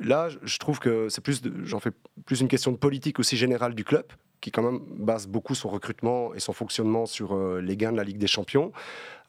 [0.00, 1.92] là, je- trouve que c'est plus, j'en fais
[2.24, 4.04] plus une question de politique aussi générale du club,
[4.46, 7.96] qui quand même base beaucoup son recrutement et son fonctionnement sur euh, les gains de
[7.96, 8.70] la Ligue des Champions.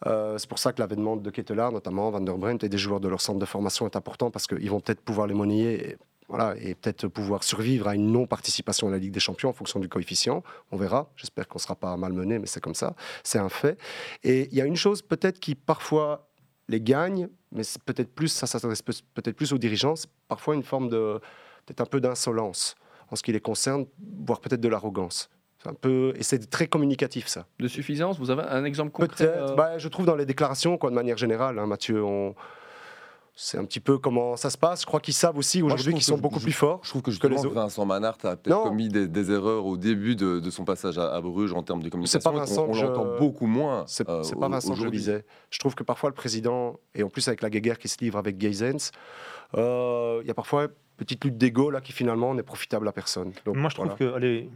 [0.06, 3.00] Euh, c'est pour ça que l'avènement de Ketelaar, notamment Van der Bremt et des joueurs
[3.00, 5.90] de leur centre de formation est important parce qu'ils vont peut-être pouvoir les monnayer.
[5.90, 5.98] Et,
[6.30, 9.80] voilà, et peut-être pouvoir survivre à une non-participation à la Ligue des Champions en fonction
[9.80, 10.44] du coefficient.
[10.72, 11.10] On verra.
[11.16, 12.94] J'espère qu'on ne sera pas malmené, mais c'est comme ça.
[13.24, 13.80] C'est un fait.
[14.24, 16.28] Et il y a une chose peut-être qui parfois
[16.68, 20.64] les gagne, mais peut-être plus, ça s'adresse peut- peut-être plus aux dirigeants, c'est parfois une
[20.64, 21.20] forme de,
[21.66, 22.76] peut-être un peu d'insolence
[23.12, 23.86] en ce qui les concerne,
[24.26, 25.30] voire peut-être de l'arrogance.
[25.62, 27.46] C'est un peu, et c'est très communicatif ça.
[27.60, 30.78] De suffisance, vous avez un exemple concret Peut-être, euh, bah, je trouve dans les déclarations,
[30.78, 32.36] quoi, de manière générale, hein, Mathieu, on...
[33.36, 34.82] c'est un petit peu comment ça se passe.
[34.82, 36.80] Je crois qu'ils savent aussi aujourd'hui qu'ils sont beaucoup je- plus forts.
[36.84, 37.54] Je trouve que Que les justement, autres.
[37.62, 41.12] Vincent Manhart a peut-être commis des, des erreurs au début de, de son passage à,
[41.16, 42.20] à Bruges en termes de communication.
[42.32, 43.84] pas Vincent On, on je- l'entend beaucoup moins.
[43.88, 45.26] C'est euh, c'est pas Vincent que je visais.
[45.50, 48.20] Je trouve que parfois le président, et en plus avec la guéguerre qui se livre
[48.20, 48.92] avec Geysens,
[49.56, 50.68] euh, il y a parfois
[50.98, 53.32] petite lutte d'ego là qui finalement n'est profitable à personne.
[53.46, 53.98] Donc, Moi, je trouve voilà.
[54.00, 54.50] que, allez,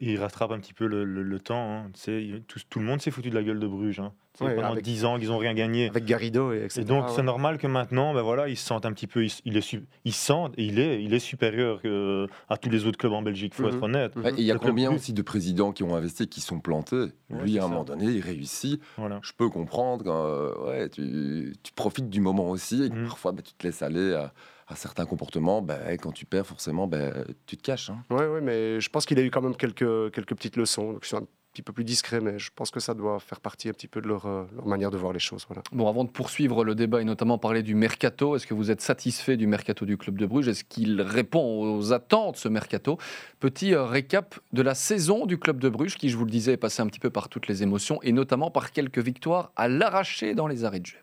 [0.00, 1.76] il- il rattrape un petit peu le, le- le temps.
[1.84, 1.90] hein.
[1.94, 4.00] Tu sais, il- tout, tout le monde s'est foutu de la gueule de Bruges.
[4.00, 4.12] hein.
[4.40, 5.88] Ouais, pendant avec- 10 ans qu'ils n'ont rien gagné.
[5.88, 6.82] Avec Garrido et etc.
[6.82, 7.12] Et donc, ouais.
[7.16, 9.24] c'est normal que maintenant, ben voilà, ils se sentent un petit peu.
[9.24, 9.56] Il, il
[10.04, 13.14] il se sent, et il est, il est supérieur euh, à tous les autres clubs
[13.14, 13.68] en Belgique, faut Mhm.
[13.76, 14.12] être honnête.
[14.16, 16.96] Et il y a Le combien aussi de présidents qui ont investi qui sont plantés?
[17.30, 17.68] Ouais, Lui, à un ça.
[17.70, 18.78] moment donné, il réussit.
[18.98, 19.20] Voilà.
[19.22, 23.06] Je peux comprendre quand euh, ouais, tu, tu profites du moment aussi et que Mhm.
[23.08, 24.34] parfois bah, tu te laisses aller à,
[24.68, 25.62] à certains comportements.
[25.62, 27.10] Bah, quand tu perds, forcément, bah,
[27.46, 27.90] tu te caches.
[27.90, 28.02] hein.
[28.10, 30.92] Ouais, ouais, mais je pense qu'il a eu quand même quelques, quelques petites leçons.
[30.92, 33.40] Donc, ils sont un petit peu plus discrets, mais je pense que ça doit faire
[33.40, 35.46] partie un petit peu de leur, euh, leur manière de voir les choses.
[35.48, 35.62] Voilà.
[35.72, 38.82] Bon, avant de poursuivre le débat et notamment parler du mercato, est-ce que vous êtes
[38.82, 40.48] satisfait du mercato du club de Bruges?
[40.48, 42.98] Est-ce qu'il répond aux attentes, ce mercato?
[43.40, 46.52] Petit euh, récap de la saison du club de Bruges, qui, je vous le disais,
[46.52, 49.66] est passé un petit peu par toutes les émotions et notamment par quelques victoires à
[49.68, 50.98] l'arraché dans les arrêts de jeu.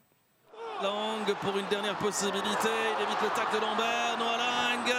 [0.83, 2.67] Lang pour une dernière possibilité.
[2.99, 4.17] Il évite le tac de Lambert.
[4.19, 4.91] Noah Lang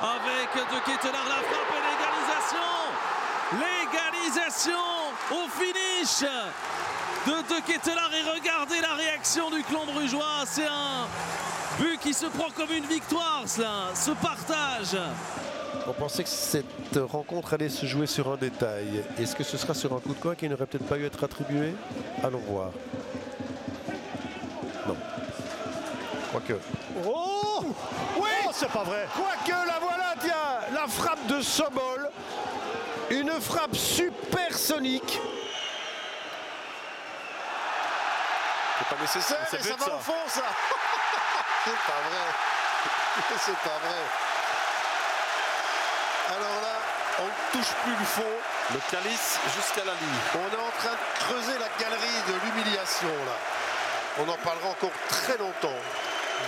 [0.00, 2.72] avec De Ketelaar la frappe et l'égalisation.
[3.60, 4.86] L'égalisation
[5.30, 6.24] au finish
[7.26, 8.10] de De Ketelaar.
[8.14, 10.46] Et regardez la réaction du clan brugeois.
[10.46, 11.06] C'est un
[11.78, 13.90] but qui se prend comme une victoire, cela.
[13.94, 14.96] Ce partage.
[15.86, 19.04] On pensait que cette rencontre allait se jouer sur un détail.
[19.18, 21.06] Est-ce que ce sera sur un coup de coin qui n'aurait peut-être pas eu à
[21.08, 21.74] être attribué?
[22.24, 22.70] Allons voir.
[26.36, 26.60] Quoique.
[27.06, 27.64] Oh
[28.18, 32.10] Oui C'est pas vrai Quoique la voilà, tiens La frappe de Sobol.
[33.08, 35.18] Une frappe supersonique.
[38.78, 39.94] C'est pas nécessaire, C'est mais but, ça va ça.
[39.94, 40.42] au fond, ça
[41.64, 42.26] C'est pas vrai.
[43.38, 44.02] C'est pas vrai.
[46.28, 46.76] Alors là,
[47.20, 48.34] on ne touche plus le fond.
[48.74, 50.20] Le calice jusqu'à la ligne.
[50.34, 53.38] On est en train de creuser la galerie de l'humiliation là.
[54.18, 55.78] On en parlera encore très longtemps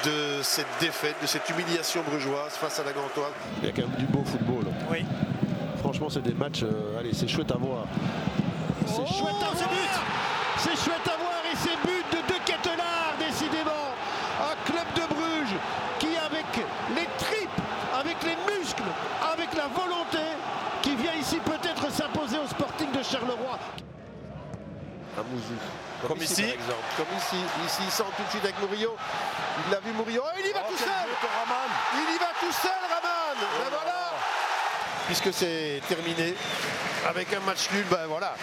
[0.05, 3.33] de cette défaite, de cette humiliation brugeoise face à la Gantoise.
[3.63, 4.65] Il y a quand même du beau football.
[4.91, 5.05] Oui.
[5.81, 6.63] Franchement, c'est des matchs.
[6.63, 7.85] euh, allez, c'est chouette à voir.
[8.87, 9.69] C'est chouette à voir
[10.59, 13.95] C'est chouette à voir et ces buts de De Ketelaar, décidément.
[14.41, 15.57] Un club de Bruges
[15.99, 16.47] qui, avec
[16.95, 17.61] les tripes,
[17.99, 18.83] avec les muscles,
[19.33, 20.25] avec la volonté,
[20.83, 23.59] qui vient ici peut-être s'imposer au Sporting de Charleroi.
[25.19, 25.55] À Mouzou.
[26.07, 26.43] Comme ici.
[26.43, 26.85] par exemple.
[26.97, 28.95] Comme ici, ici il sent tout de suite avec Murillo.
[29.67, 30.23] Il l'a vu Murillo.
[30.25, 31.09] Oh, il y va tout seul
[31.95, 34.13] Il y va tout seul Raman Ben voilà
[35.07, 36.35] Puisque c'est terminé
[37.09, 38.35] avec un match nul, ben voilà.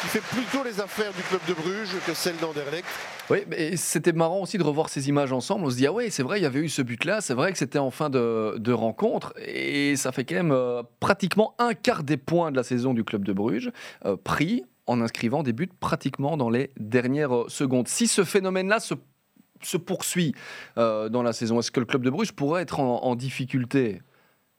[0.00, 2.86] Qui fait plutôt les affaires du club de Bruges que celle d'Anderlecht.
[3.30, 5.66] Oui, mais c'était marrant aussi de revoir ces images ensemble.
[5.66, 7.50] On se dit, ah ouais, c'est vrai, il y avait eu ce but-là, c'est vrai
[7.52, 11.74] que c'était en fin de, de rencontre, et ça fait quand même euh, pratiquement un
[11.74, 13.70] quart des points de la saison du club de Bruges,
[14.06, 17.86] euh, pris en inscrivant des buts pratiquement dans les dernières secondes.
[17.86, 20.34] Si ce phénomène-là se, poursuit
[20.76, 24.02] euh, dans la saison, est-ce que le club de Bruges pourrait être en, en difficulté?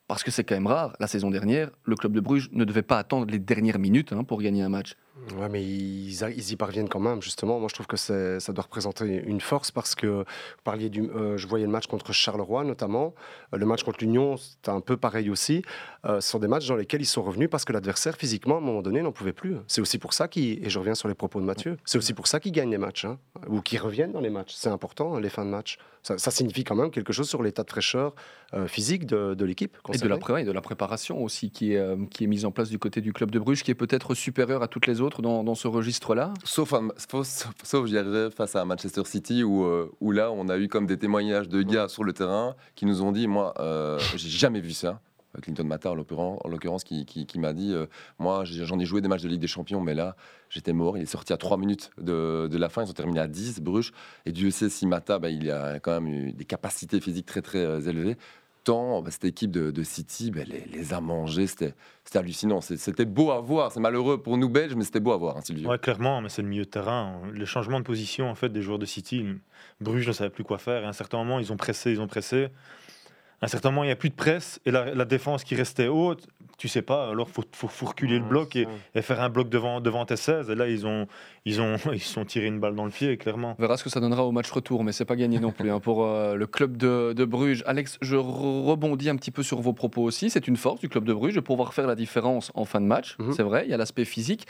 [0.07, 0.93] Parce que c'est quand même rare.
[0.99, 4.23] La saison dernière, le club de Bruges ne devait pas attendre les dernières minutes hein,
[4.23, 4.95] pour gagner un match.
[5.37, 7.59] Ouais, mais ils, a- ils y parviennent quand même, justement.
[7.59, 10.23] Moi, je trouve que c'est- ça doit représenter une force parce que vous
[10.63, 11.03] parliez du.
[11.09, 13.13] euh, je voyais le match contre Charleroi, notamment.
[13.53, 15.61] Euh, le match contre l'Union, c'était un peu pareil aussi.
[16.05, 18.57] Euh, ce sont des matchs dans lesquels ils sont revenus parce que l'adversaire, physiquement, à
[18.57, 19.57] un moment donné, n'en pouvait plus.
[19.67, 20.65] C'est aussi pour ça qu'ils.
[20.65, 21.77] Et je reviens sur les propos de Mathieu.
[21.85, 24.53] C'est aussi pour ça qu'ils gagnent les matchs, hein, ou qu'ils reviennent dans les matchs.
[24.55, 25.77] C'est important, les fins de match.
[26.01, 28.15] Ça, ça signifie quand même quelque chose sur l'état de fraîcheur
[28.67, 29.77] physique de, de l'équipe.
[29.93, 33.01] Et de la, de préparation aussi qui est, qui est mise en place du côté
[33.01, 36.33] du club de Bruges, qui est peut-être supérieure à toutes les autres dans, ce registre-là.
[36.43, 36.73] Sauf,
[37.63, 37.89] sauf,
[38.35, 41.61] face à Manchester City, où, euh, où là, on a eu comme des témoignages de
[41.61, 45.01] gars sur le terrain qui nous ont dit Moi, euh, j'ai jamais vu ça.
[45.41, 47.85] Clinton Mata, en l'occurrence, en l'occurrence, qui, m'a dit euh,
[48.17, 50.15] Moi, j'en ai joué des matchs de Ligue des Champions, mais là,
[50.49, 50.97] j'étais mort.
[50.97, 52.83] Il est sorti à 3 minutes de, la fin.
[52.83, 53.91] Ils ont terminé à 10, Bruges.
[54.25, 57.41] Et Dieu sait si Mata, bah, il a quand même eu des capacités physiques très,
[57.41, 58.17] très euh, élevées.
[58.69, 61.47] Bah, cette équipe de, City bah, les, a mangés.
[61.47, 61.73] C'était
[62.13, 62.61] hallucinant.
[62.61, 63.71] C'était beau à voir.
[63.71, 66.47] C'est malheureux pour nous, Belges, mais c'était beau à voir, hein, clairement, mais c'est le
[66.47, 67.21] milieu de terrain.
[67.33, 69.25] Les changements de position en fait des joueurs de City,
[69.81, 70.83] Bruges ne savait plus quoi faire.
[70.83, 72.49] Et à un certain moment, ils ont pressé, ils ont pressé.
[73.41, 75.87] À un certain moment, il n'y a plus de presse et la défense qui restait
[75.87, 76.27] haute,
[76.59, 77.09] tu sais pas.
[77.09, 78.67] Alors, faut, faut, faut reculer le bloc et,
[79.01, 80.49] faire un bloc devant, devant tes 16.
[80.49, 81.07] Et là, ils ont,
[81.45, 83.55] ils ont, ils se sont tirés une balle dans le pied, clairement.
[83.57, 85.71] On verra ce que ça donnera au match retour, mais c'est pas gagné non plus
[85.71, 87.63] hein, pour euh, le club de, de Bruges.
[87.65, 90.29] Alex, je re- rebondis un petit peu sur vos propos aussi.
[90.29, 92.85] C'est une force du club de Bruges de pouvoir faire la différence en fin de
[92.85, 93.15] match.
[93.19, 93.31] Mhm.
[93.31, 94.45] C'est vrai, il y a l'aspect physique.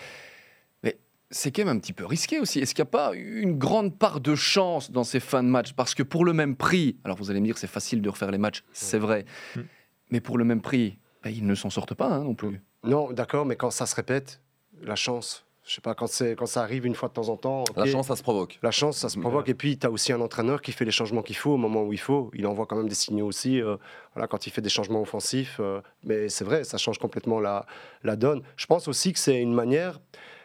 [0.82, 0.98] Mais
[1.30, 2.60] c'est quand même un petit peu risqué aussi.
[2.60, 5.74] Est-ce qu'il n'y a pas une grande part de chance dans ces fins de match?
[5.74, 8.32] Parce que pour le même prix, alors vous allez me dire c'est facile de refaire
[8.32, 9.26] les matchs, c'est vrai.
[9.56, 9.66] Mhm.
[10.12, 12.62] Mais pour le même prix, ben, ils ne s'en sortent pas hein, non plus.
[12.84, 14.42] Non, d'accord, mais quand ça se répète,
[14.82, 15.46] la chance.
[15.66, 17.64] Je sais pas, quand, c'est- quand ça arrive une fois de temps en temps.
[17.76, 18.58] La chance, ça se provoque.
[18.64, 19.22] La chance, ça se Ouais.
[19.22, 19.50] provoque.
[19.50, 21.84] Et puis, tu as aussi un entraîneur qui fait les changements qu'il faut au moment
[21.84, 22.32] où il faut.
[22.34, 23.76] Il envoie quand même des signaux aussi euh,
[24.16, 25.58] voilà, quand il fait des changements offensifs.
[25.60, 27.68] euh, mais c'est vrai, ça change complètement la,
[28.04, 28.42] la donne.
[28.56, 30.00] Je pense aussi que c'est une manière.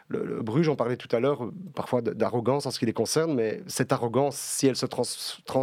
[0.08, 2.92] Le, le Bruges, on parlait tout à l'heure, euh, parfois d'arrogance en ce qui les
[2.92, 5.04] concerne, mais cette arrogance, si elle se trans-
[5.46, 5.62] trans-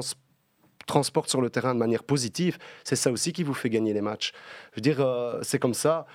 [0.85, 4.01] transporte sur le terrain de manière positive, c'est ça aussi qui vous fait gagner les
[4.01, 4.33] matchs.
[4.71, 6.05] Je veux dire, euh, c'est comme ça.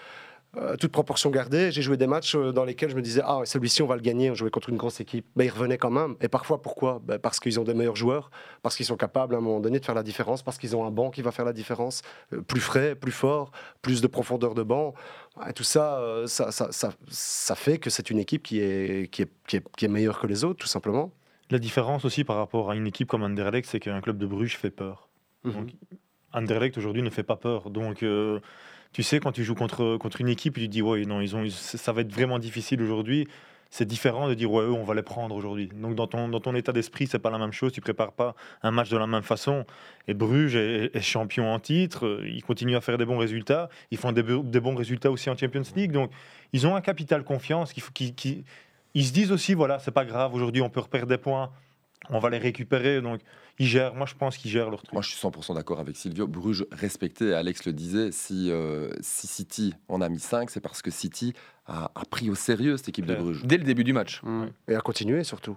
[0.57, 3.41] Euh, toute proportion gardée, j'ai joué des matchs euh, dans lesquels je me disais ah
[3.45, 5.91] celui-ci on va le gagner, on jouait contre une grosse équipe, mais ils revenaient quand
[5.91, 6.17] même.
[6.23, 7.01] Et parfois pourquoi?
[7.05, 8.31] Ben, Parce qu'ils ont des meilleurs joueurs,
[8.63, 10.87] parce qu'ils sont capables à un moment donné de faire la différence, parce qu'ils ont
[10.87, 12.01] un banc qui va faire la différence,
[12.47, 13.51] plus frais, plus fort,
[13.83, 14.95] plus de profondeur de banc.
[15.37, 20.61] Ouais, tout ça, ça, fait que c'est une équipe qui est meilleure que les autres,
[20.61, 21.13] tout simplement.
[21.51, 24.57] La différence aussi par rapport à une équipe comme Anderlecht, c'est qu'un club de Bruges
[24.57, 25.09] fait peur.
[25.45, 25.71] Donc,
[26.33, 27.71] Anderlecht aujourd'hui ne fait pas peur.
[27.71, 28.41] Donc, euh,
[28.93, 31.37] tu sais, quand tu joues contre, contre une équipe, tu te dis, ouais, non, ils
[31.37, 33.29] ont, ça va être vraiment difficile aujourd'hui.
[33.71, 35.69] C'est différent de dire, ouais, eux, on va les prendre aujourd'hui.
[35.69, 37.73] Donc, dans ton, dans ton état d'esprit, c'est pas la même chose.
[37.73, 39.65] Tu prépares pas un match de la même façon.
[40.09, 42.23] Et Bruges est, est champion en titre.
[42.25, 43.69] Ils continuent à faire des bons résultats.
[43.91, 45.93] Ils font des, bons résultats aussi en Champions League.
[45.93, 46.11] Donc,
[46.53, 47.73] ils ont un capital confiance.
[47.73, 48.45] Qui-
[48.99, 50.35] ils se disent aussi, voilà, c'est pas grave.
[50.35, 51.51] Aujourd'hui, on peut repérer des points.
[52.11, 53.01] On va les récupérer.
[53.01, 53.21] Donc,
[53.59, 53.95] ils gèrent.
[53.95, 54.93] Moi, je pense qu'ils gèrent leur truc.
[54.93, 56.27] Moi, je suis 100% d'accord avec Silvio.
[56.29, 60.83] Bruges respecté, Alex le disait, si, euh, si City en a mis 5, c'est parce
[60.83, 61.33] que City
[61.67, 63.15] a, a pris au sérieux cette équipe de.
[63.17, 63.43] Bruges.
[63.45, 64.23] Dès le début du match.
[64.69, 65.57] Et à continuer surtout.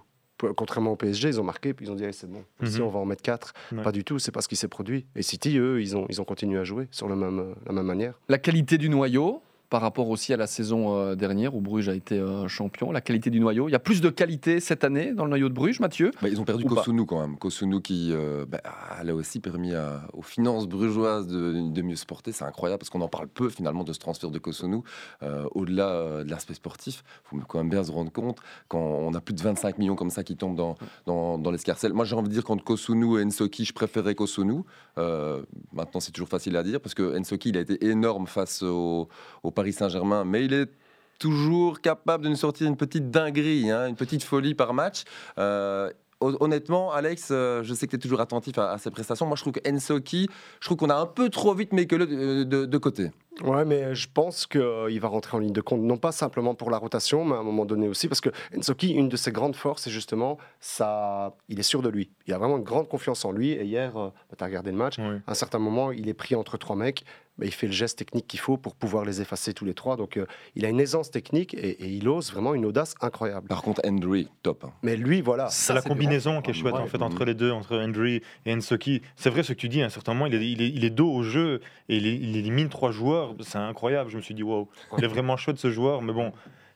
[0.56, 2.86] Contrairement au PSG, ils ont marqué, puis ils ont dit, Allez, c'est bon, ici Mhm.
[2.86, 3.52] on va en mettre 4.
[3.72, 3.82] Ouais.
[3.82, 5.04] Pas du tout, c'est pas ce qui s'est produit.
[5.14, 7.72] Et City, eux, ils ont, ils ont continué à jouer sur le même, euh, la
[7.74, 8.14] même manière.
[8.30, 11.94] La qualité du noyau, par rapport aussi à la saison euh, dernière où Bruges a
[11.94, 13.68] été euh, champion, la qualité du noyau.
[13.68, 16.10] Il y a plus de qualité cette année dans le noyau de Bruges, Mathieu?
[16.20, 16.64] Bah, ils ont perdu.
[16.64, 17.38] Kosunu quand même.
[17.38, 21.94] Kosunu qui euh, bah, a là aussi permis à- aux finances brugeoises de, de mieux
[21.96, 22.32] se porter.
[22.32, 24.80] C'est incroyable parce qu'on en parle peu finalement de ce transfert de Kosunu.
[25.22, 29.14] Euh, Au-delà de l'aspect sportif, il faut quand même bien se rendre compte quand on
[29.14, 30.74] a plus de 25 millions comme ça qui tombent dans,
[31.06, 31.92] dans, dans l'escarcelle.
[31.92, 34.62] Moi j'ai envie de dire qu'entre Kosunu et Ensoki, je préférais Kosunu.
[34.98, 38.62] Euh, maintenant c'est toujours facile à dire parce que Ensoki il a été énorme face
[38.64, 39.08] au,
[39.44, 40.70] au Paris Saint-Germain, mais il est
[41.18, 45.02] toujours capable de nous sortir une petite dinguerie, hein, une petite folie par match.
[45.38, 45.90] Euh,
[46.22, 49.26] hon- Honnêtement, Alex, euh, je sais que tu es toujours attentif à, à ses prestations.
[49.26, 50.28] Moi, je trouve que Ensoki,
[50.60, 53.10] je trouve qu'on a un peu trop vite mis que le de, de- de côté.
[53.42, 56.70] Ouais, mais je pense qu'il va rentrer en ligne de compte, non pas simplement pour
[56.70, 59.56] la rotation, mais à un moment donné aussi, parce que Ensoki, une de ses grandes
[59.56, 62.10] forces, c'est justement, ça, il est sûr de lui.
[62.26, 63.50] Il a vraiment une grande confiance en lui.
[63.52, 63.92] Et hier,
[64.36, 65.16] tu as regardé le match, Oui.
[65.26, 67.04] à un certain moment, il est pris entre trois mecs,
[67.40, 69.96] mais il fait le geste technique qu'il faut pour pouvoir les effacer tous les trois.
[69.96, 73.48] Donc, euh, il a une aisance technique et, et il ose vraiment une audace incroyable.
[73.48, 74.64] Par contre, Hendry, top.
[74.64, 74.72] hein.
[74.82, 75.48] Mais lui, voilà.
[75.48, 78.54] C'est la combinaison qui est chouette Ouais, en fait entre les deux, entre Hendry et
[78.54, 79.02] Ensoki.
[79.16, 80.84] C'est vrai ce que tu dis, à un certain moment, il est, il est, il
[80.84, 83.34] est dos au jeu et il, est- il élimine trois joueurs.
[83.40, 84.10] C'est incroyable.
[84.10, 86.02] Je me suis dit, waouh, il est vraiment chouette ce joueur.
[86.02, 86.32] Mais bon,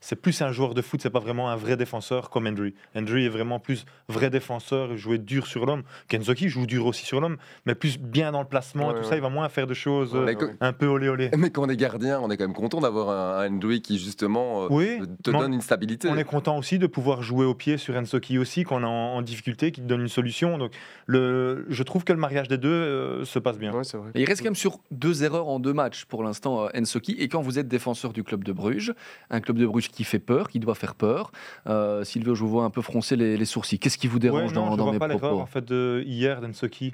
[0.07, 2.75] c'est plus un joueur de foot, c'est pas vraiment un vrai défenseur comme Hendry.
[2.95, 5.83] Hendry est vraiment plus vrai défenseur, jouait dur sur l'homme.
[6.09, 9.09] Kenzoki joue dur aussi sur l'homme, mais plus bien dans le placement et Ouais, tout
[9.09, 11.31] ça, il va moins faire de choses euh, un peu olé olé.
[11.39, 13.99] Mais quand on est gardien, on est quand même content d'avoir un, un Hendry qui
[13.99, 16.07] justement euh, Oui, te on- donne une stabilité.
[16.11, 18.91] On est content aussi de pouvoir jouer au pied sur Ensoki aussi, qu'on est en,
[19.17, 20.59] en difficulté, qui te donne une solution.
[20.59, 20.73] Donc,
[21.07, 23.71] le, je trouve que le mariage des deux euh, se passe bien.
[23.71, 23.83] Vrai.
[24.15, 27.13] Il reste quand même sur deux erreurs en deux matchs pour l'instant, euh, Ensoki.
[27.19, 28.93] Et quand vous êtes défenseur du club de Bruges,
[29.31, 31.33] un club de Bruges qui fait peur, qui doit faire peur,
[31.67, 33.79] euh, Silvio, je vous vois un peu froncer les, les sourcils.
[33.79, 35.47] Qu'est-ce qui vous dérange Ouais, non, dans, je dans vois mes pas l'erreur propos en
[35.47, 36.93] fait de hier d'Ensoki.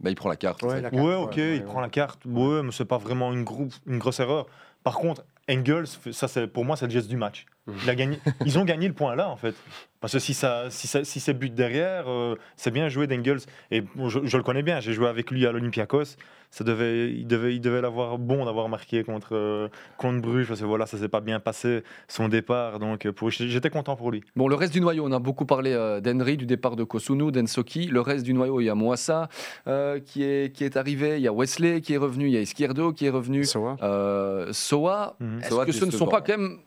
[0.00, 0.62] Bah, il prend la carte.
[0.62, 2.24] Ouais, ok, ouais, ouais, il prend la carte.
[2.26, 4.46] Ouais, mais c'est pas vraiment une, grosse erreur.
[4.84, 7.46] Par contre, Engels, ça c'est pour moi c'est le geste du match.
[7.82, 8.18] Il a gagné.
[8.44, 9.54] Ils ont gagné le point là en fait.
[10.00, 13.40] Parce que si ça, si ça, si c'est but derrière, euh, c'est bien joué d'Engels.
[13.70, 14.78] Et bon, je, je le connais bien.
[14.78, 16.16] J'ai joué avec lui à l'Olympiakos.
[16.52, 20.60] Ça devait, il devait, il devait l'avoir bon d'avoir marqué contre euh, contre Bruges parce
[20.60, 22.78] que voilà, ça s'est pas bien passé son départ.
[22.78, 24.22] Donc euh, pour, j'étais content pour lui.
[24.36, 27.32] Bon, le reste du noyau, on a beaucoup parlé euh, d'Henry, du départ de Kosunu,
[27.32, 27.86] d'Ensoki.
[27.88, 29.28] Le reste du noyau, il y a Moissa
[29.66, 32.36] euh, qui, est, qui est arrivé, il y a Wesley qui est revenu, il y
[32.36, 33.44] a Izquierdo qui est revenu.
[33.82, 35.38] Euh, Soa, Mhm.
[35.40, 36.58] est-ce Soa que ce ne sont pas quand même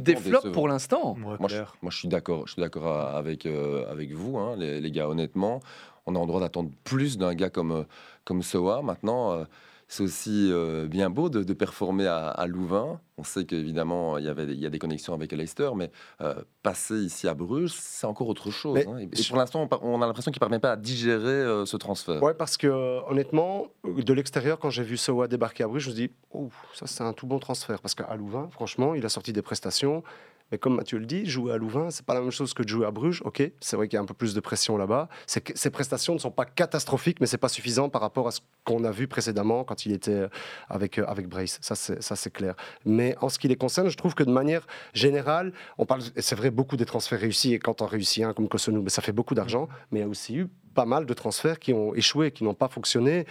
[0.00, 0.52] Des flops décevant.
[0.52, 1.76] pour l'instant Moi, je, clair.
[1.82, 2.46] moi, je suis d'accord.
[2.46, 5.08] Je suis d'accord à- avec euh, avec vous, hein, les, les gars.
[5.08, 5.60] Honnêtement,
[6.06, 7.82] on a le droit d'attendre plus d'un gars comme euh,
[8.24, 8.82] comme Soa.
[8.82, 9.44] Maintenant, euh,
[9.88, 13.00] c'est aussi euh, bien beau de, de performer à, à Louvain.
[13.18, 16.34] On sait qu'évidemment il y avait il y a des connexions avec Leicester, mais euh,
[16.62, 18.78] passer ici à Bruges, c'est encore autre chose.
[18.86, 18.98] Hein.
[18.98, 21.76] Et, je- pour l'instant, on, a l'impression qu'il ne parvient pas à digérer euh, ce
[21.76, 22.22] transfert.
[22.22, 22.66] Ouais, parce que
[23.08, 26.86] honnêtement, de l'extérieur, quand j'ai vu Soa débarquer à Bruges, je me dis, oh, ça
[26.86, 27.80] c'est un tout bon transfert.
[27.80, 30.02] Parce qu'à Louvain, franchement, il a sorti des prestations.
[30.52, 32.68] Mais comme Mathieu le dit, jouer à Louvain, c'est pas la même chose que de
[32.68, 33.20] jouer à Bruges.
[33.24, 35.08] Ok, c'est vrai qu'il y a un peu plus de pression là-bas.
[35.26, 38.84] Ces prestations ne sont pas catastrophiques, mais c'est pas suffisant par rapport à ce qu'on
[38.84, 40.28] a vu précédemment quand il était euh,
[40.68, 41.58] avec, euh, avec Brace.
[41.60, 42.54] Ça, c'est clair.
[42.84, 46.22] Mais en ce qui les concerne, je trouve que de manière générale, on parle, et
[46.22, 47.54] c'est vrai, beaucoup des transferts réussis.
[47.54, 49.68] Et quand on réussit un comme Kosonou, mais ça fait beaucoup d'argent.
[49.90, 52.54] Mais il y a aussi eu pas mal de transferts qui ont échoué, qui n'ont
[52.54, 53.26] pas fonctionné.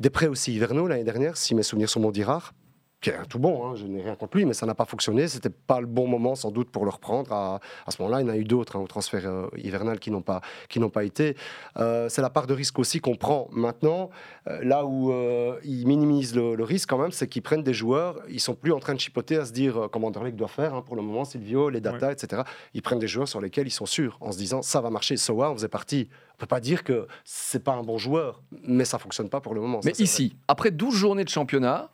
[0.00, 2.54] Des prêts aussi hivernaux l'année dernière, si mes souvenirs sont bons d'Irard,
[3.00, 4.84] qui est un tout bon, hein, je n'ai rien contre lui, mais ça n'a pas
[4.84, 5.26] fonctionné.
[5.26, 7.32] C'était pas le bon moment sans doute pour le reprendre.
[7.32, 9.98] À, à ce moment-là, il y en a eu d'autres hein, au transfert euh, hivernal
[9.98, 11.36] qui n'ont pas, qui n'ont pas été.
[11.78, 14.10] Euh, c'est la part de risque aussi qu'on prend maintenant.
[14.48, 17.72] Euh, là où euh, ils minimisent le, le risque quand même, c'est qu'ils prennent des
[17.72, 18.20] joueurs.
[18.28, 20.74] Ils sont plus en train de chipoter à se dire euh, comment Anderlecht doit faire
[20.74, 22.42] hein, pour le moment, Silvio, les data, etc.
[22.74, 25.16] Ils prennent des joueurs sur lesquels ils sont sûrs, en se disant ça va marcher.
[25.16, 26.08] Soa, on faisait partie.
[26.34, 29.54] On peut pas dire que c'est pas un bon joueur, mais ça fonctionne pas pour
[29.54, 29.80] le moment.
[29.84, 31.90] Mais ça, ici, après 12 journées de championnat,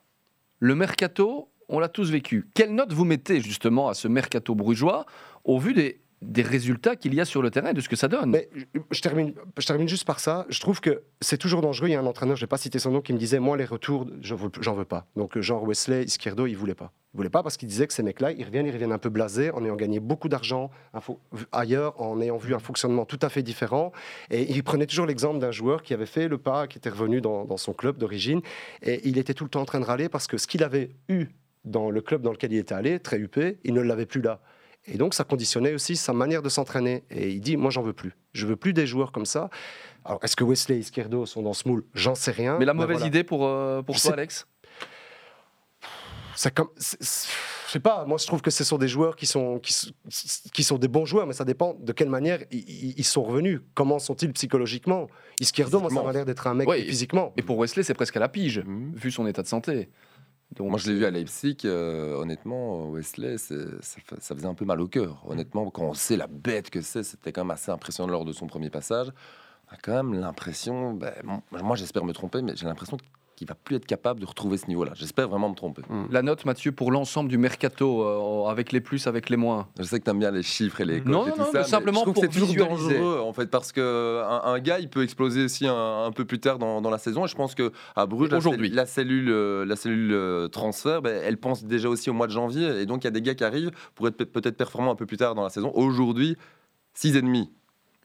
[0.59, 2.49] le mercato, on l'a tous vécu.
[2.55, 5.07] Quelle note vous mettez justement à ce mercato brugeois
[5.45, 8.09] au vu des, des résultats qu'il y a sur le terrain de ce que ça
[8.09, 8.49] donne Mais
[8.91, 10.47] je, termine, juste par ça.
[10.49, 11.89] Je trouve que c'est toujours dangereux.
[11.89, 13.57] Il y a un entraîneur, je vais pas citer son nom, qui me disait Moi,
[13.57, 15.07] les retours, je veux, j'en veux pas.
[15.17, 16.93] Donc, genre Wesley, Izquierdo, il voulait pas.
[17.15, 19.09] Il voulait pas parce qu'il disait que ces mecs-là, ils reviennent, ils reviennent un peu
[19.09, 20.71] blasés en ayant gagné beaucoup d'argent
[21.53, 23.93] ailleurs, en ayant vu un fonctionnement tout à fait différent.
[24.31, 27.21] Et il prenait toujours l'exemple d'un joueur qui avait fait le pas, qui était revenu
[27.21, 28.41] dans, dans son club d'origine.
[28.83, 30.91] Et il était tout le temps en train de râler parce que ce qu'il avait
[31.09, 31.27] eu
[31.67, 34.41] dans le club dans lequel il était allé, très huppé, il ne l'avait plus là.
[34.89, 37.05] Et donc, ça conditionnait aussi sa manière de s'entraîner.
[37.11, 38.13] Et il dit, moi, j'en veux plus.
[38.33, 39.51] Je veux plus des joueurs comme ça.
[40.05, 41.85] Alors, est-ce que Wesley et Izquierdo sont dans ce moule?
[41.95, 42.57] J'en sais rien.
[42.59, 43.07] Mais la mauvaise voilà.
[43.09, 44.47] idée pour, euh, pour Je toi, sais- Alex?
[46.35, 46.69] C'est comme...
[46.79, 50.79] Je sais pas, moi je trouve que ce sont des joueurs qui sont, qui, sont
[50.79, 53.61] des bons joueurs, mais ça dépend de quelle manière ils, sont revenus.
[53.75, 55.09] Comment sont-ils psychologiquement?
[55.41, 57.33] Izquierdo, moi ça m'a l'air d'être un mec Ouais, physiquement.
[57.37, 58.93] Et pour Wesley, c'est presque à la pige, Mhm.
[58.95, 59.89] vu son état de santé.
[60.59, 64.55] Moi, je l'ai vu à Leipzig, euh, honnêtement, Wesley, c'est- ça, fa- ça faisait un
[64.55, 65.23] peu mal au cœur.
[65.29, 68.33] Honnêtement, quand on sait la bête que c'est, c'était quand même assez impressionnant lors de
[68.33, 69.09] son premier passage.
[69.71, 71.13] On a quand même l'impression, ben,
[71.51, 72.97] moi j'espère me tromper, mais j'ai l'impression
[73.37, 74.93] qu'il va plus être capable de retrouver ce niveau-là.
[74.95, 75.83] J'espère vraiment me tromper.
[76.11, 79.69] La note, Mathieu, pour l'ensemble du mercato, euh, avec les plus, avec les moins.
[79.79, 81.41] Je sais que tu aimes bien les chiffres et les cotes Non, et non, tout
[81.41, 83.73] non, ça, mais mais simplement je trouve pour que c'est toujours dangereux en fait parce
[83.73, 86.91] que un, un gars il peut exploser aussi un, un peu plus tard dans, dans
[86.91, 88.71] la saison et je pense que à Bruges Aujourd'hui.
[88.71, 92.33] la cellule euh, la cellule euh, transfert ben, elle pense déjà aussi au mois de
[92.33, 94.93] janvier et donc il y a des gars qui arrivent pour être pe- peut-être performants
[94.93, 95.71] un peu plus tard dans la saison.
[95.75, 96.37] Aujourd'hui
[96.95, 97.51] 6 et demi.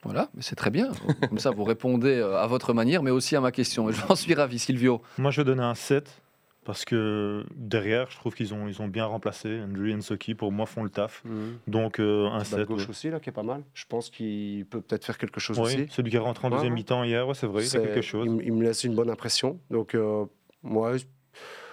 [0.03, 0.91] Voilà, mais c'est très bien.
[1.29, 3.89] Comme ça, vous répondez euh, à votre manière, mais aussi à ma question.
[3.89, 5.01] Et j'en suis ravi, Silvio.
[5.17, 6.21] Moi, je vais donner un 7
[6.63, 9.59] parce que derrière, je trouve qu'ils ont, ils ont bien remplacé.
[9.61, 11.23] Andrew et Soki, pour moi, font le taf.
[11.25, 11.57] Mhm.
[11.67, 12.67] Donc, euh, un Bah, 7.
[12.67, 12.89] gauche ouais.
[12.89, 13.61] aussi, là, qui est pas mal.
[13.75, 15.85] Je pense qu'il peut peut-être faire quelque chose Oui, aussi.
[15.89, 16.79] celui qui est rentré en Ouais, deuxième ouais.
[16.79, 18.27] mi-temps hier, ouais, c'est vrai, il quelque chose.
[18.43, 19.59] Il me laisse une bonne impression.
[19.69, 20.25] Donc, euh,
[20.63, 20.93] moi,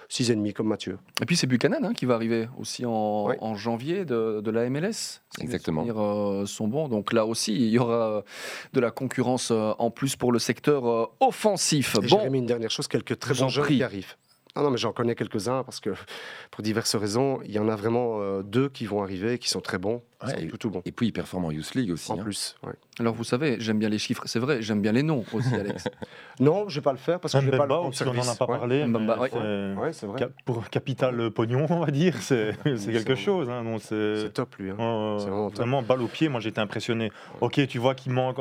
[0.09, 0.97] 6,5 comme Mathieu.
[1.21, 4.67] Et puis c'est Buchanan hein, qui va arriver aussi en, en janvier de, de la
[4.69, 5.21] MLS.
[5.39, 5.81] Exactement.
[5.81, 6.87] souvenirs, euh, sont bons.
[6.89, 8.21] Donc là aussi, il y aura euh,
[8.73, 11.95] de la concurrence euh, en plus pour le secteur euh, offensif.
[11.95, 14.15] Et Bon, Jérémy, une dernière chose, quelques très bons qui arrivent.
[14.55, 15.91] Ah non, mais j'en connais quelques-uns parce que
[16.51, 19.61] pour diverses raisons, il y en a vraiment euh, deux qui vont arriver, qui sont
[19.61, 20.81] très bons, Ouais, sont et- tout, tout bons.
[20.85, 22.11] Et puis, ils performent en Youth League aussi.
[22.11, 22.23] En hein.
[22.23, 22.73] plus, ouais.
[22.99, 25.87] Alors vous savez, j'aime bien les chiffres, c'est vrai, j'aime bien les noms aussi, Alex.
[26.39, 28.27] Non, je vais pas le faire parce que je vais pas le aussi, on n'en
[28.27, 28.57] a pas Ouais.
[28.57, 28.79] parlé.
[28.79, 29.29] mais Mbemba, ouais.
[29.31, 30.19] c'est- Ouais, c'est vrai.
[30.19, 33.49] Cap- pour capital euh, pognon, on va dire, c'est c'est quelque c'est- chose.
[33.49, 34.71] hein, c'est C'est top lui.
[34.71, 34.75] hein.
[35.19, 35.57] Vraiment top.
[35.57, 36.27] vraiment balle au pied.
[36.27, 37.11] Moi, j'étais impressionné.
[37.41, 38.37] Ok, tu vois qu'il manque,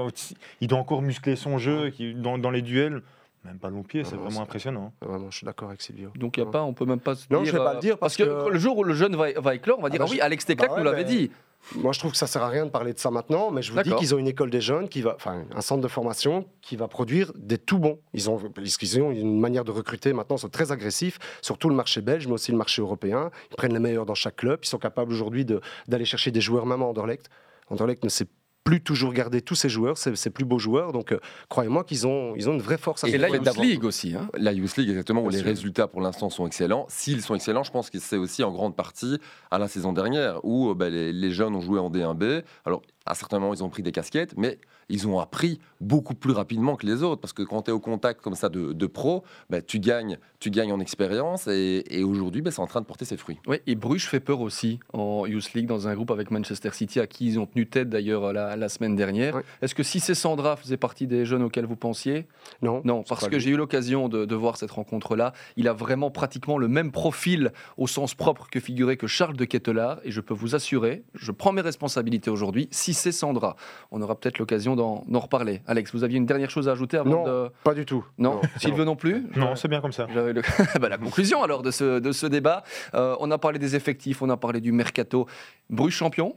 [0.61, 3.03] il doit encore muscler son jeu, dans les duels.
[3.49, 4.93] Même balle au pied, c'est Ah, non, vraiment impressionnant.
[5.01, 6.11] Vraiment, je suis d'accord avec Silvio.
[6.17, 7.53] Donc il y a pas, on peut même pas se Non, dire.
[7.53, 9.17] je vais pas euh, le dire parce parce que, que- le jour où le jeune
[9.17, 10.99] va, va éclore, on va dire bah, ah oui, Alex Teclac bah ouais, nous l'avait
[11.05, 11.31] mais- dit.
[11.75, 13.73] Moi, je trouve que ça sert à rien de parler de ça maintenant, mais je
[13.73, 16.47] vous dis qu'ils ont une école des jeunes qui va, enfin, un centre de formation
[16.61, 17.99] qui va produire des tout bons.
[18.15, 21.75] Ils ont, qu'ils ont une manière de recruter maintenant, ils sont très agressifs, surtout le
[21.75, 23.31] marché belge, mais aussi le marché européen.
[23.51, 24.61] Ils prennent les meilleurs dans chaque club.
[24.63, 27.29] Ils sont capables aujourd'hui de- d'aller chercher des joueurs, même à Anderlecht.
[27.71, 28.27] Anderlecht ne sait
[28.65, 30.93] plus toujours garder tous ses joueurs, ses, ses plus beaux joueurs.
[30.93, 33.29] Donc, euh, croyez-moi qu'ils ont, ils ont une vraie force à Et la.
[33.29, 34.15] Youth League aussi.
[34.15, 34.29] Hein.
[34.37, 35.47] La Youth League, exactement, où Bien les sûr.
[35.47, 36.85] résultats pour l'instant sont excellents.
[36.89, 39.19] S'ils sont excellents, je pense que c'est aussi en grande partie
[39.51, 42.43] à la saison dernière, où euh, bah, les, les jeunes ont joué en D1B.
[42.67, 46.33] Alors, à certains moments, ils ont pris des casquettes, mais ils ont appris beaucoup plus
[46.33, 47.21] rapidement que les autres.
[47.21, 50.19] Parce que quand tu es au contact comme ça de, de pros, bah, tu, gagnes,
[50.41, 51.47] tu gagnes en expérience.
[51.47, 53.39] Et, et aujourd'hui, bah, c'est en train de porter ses fruits.
[53.47, 57.01] Oui, et Bruges fait peur aussi en Youth League dans un groupe avec Manchester City,
[57.01, 59.41] à qui ils ont tenu tête d'ailleurs la, la semaine dernière.
[59.63, 62.27] Est-ce que si c'est Sandra faisait partie des jeunes auxquels vous pensiez?
[62.63, 65.33] Non, Non, parce que j'ai eu l'occasion de, de voir cette rencontre-là.
[65.57, 69.45] Il a vraiment pratiquement le même profil au sens propre que figuré que Charles de
[69.45, 69.99] Kettelard.
[70.05, 73.57] Et je peux vous assurer, je prends mes responsabilités aujourd'hui, si c'est Sandra.
[73.91, 75.63] On aura peut-être l'occasion d'en d'en reparler.
[75.67, 77.51] Alex, vous aviez une dernière chose à ajouter avant Non, de...
[77.65, 78.05] pas du tout.
[78.19, 79.25] Non, Sylvain non plus?
[79.37, 80.07] Non, c'est bien comme ça.
[80.13, 80.43] J'avais le-
[80.81, 82.63] Bah, la conclusion alors de ce, de ce débat.
[82.95, 85.27] Euh, on a parlé des effectifs, on a parlé du mercato.
[85.71, 86.37] Bruges champion?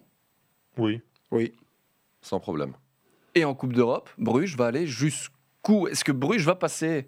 [0.77, 1.01] Oui.
[1.31, 1.53] Oui.
[2.21, 2.73] Sans problème.
[3.35, 5.87] et en Coupe d'Europe, Bruges va aller jusqu'où?
[5.87, 7.07] Est-ce que Bruges va passer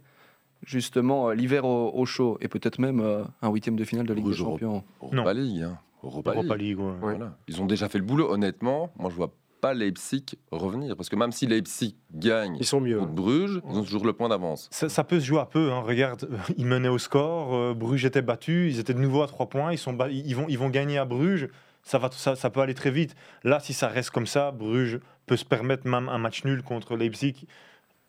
[0.65, 2.37] justement euh, l'hiver au, au chaud?
[2.41, 4.43] Et peut-être même euh, un huitième de finale de Ligue Bruges des.
[4.43, 5.61] Champions Europa League.
[5.63, 5.77] hein.
[6.03, 6.67] Europa, Europa League.
[6.69, 6.85] League, ouais.
[6.85, 6.97] Ouais.
[7.17, 7.37] Voilà.
[7.47, 8.29] Ils ont déjà fait le boulot.
[8.31, 9.31] Honnêtement, moi, je vois
[9.63, 10.97] pas Leipzig revenir.
[10.97, 12.99] Parce que même si Leipzig gagne Ils sont mieux.
[12.99, 14.67] contre Bruges, ils ont toujours le point d'avance.
[14.71, 15.71] Ça, ça peut se jouer un peu.
[15.71, 15.79] hein.
[15.79, 17.55] Regarde, ils menaient au score.
[17.55, 18.69] euh, Bruges était battu.
[18.69, 19.71] Ils étaient de nouveau à 3 points.
[19.71, 21.47] Ils, sont ils, vont, ils vont gagner à Bruges.
[21.81, 23.15] Ça, va, ça, ça peut aller très vite.
[23.45, 26.97] Là, si ça reste comme ça, Bruges peut se permettre même un match nul contre
[26.97, 27.45] Leipzig.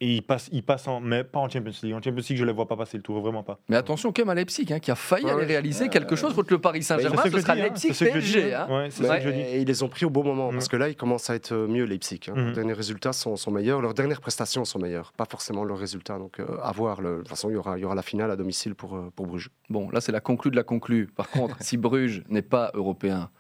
[0.01, 1.95] Et ils passent, ils passent en, mais pas en Champions League.
[1.95, 3.61] En Champions League, je ne les vois pas passer le tour, vraiment pas.
[3.69, 6.35] Mais attention quand même à Leipzig hein, qui a failli Ouais, aller réaliser quelque chose
[6.35, 7.23] contre le Paris Saint-Germain.
[7.23, 7.65] C'est Ce sera dis, hein.
[7.65, 8.55] Leipzig dis, PSG.
[8.55, 8.67] hein.
[8.69, 8.77] hein.
[8.77, 9.41] Ouais, c'est Mais- ça que je dis.
[9.41, 10.71] et ils les ont pris au bon moment parce Mhm.
[10.71, 12.21] que là, ils commencent à être mieux Leipzig.
[12.29, 12.33] hein.
[12.35, 12.45] Mhm.
[12.47, 16.19] Leurs derniers résultats sont, sont meilleurs, leurs dernières prestations sont meilleures, pas forcément leurs résultats.
[16.19, 17.01] Donc, euh, à voir.
[17.01, 18.97] Le- De toute façon, il y aura, il y aura la finale à domicile pour,
[18.97, 19.51] euh, pour Bruges.
[19.71, 21.07] Bon, là c'est la conclue de la conclue.
[21.07, 23.31] Par contre, si Bruges n'est pas européen,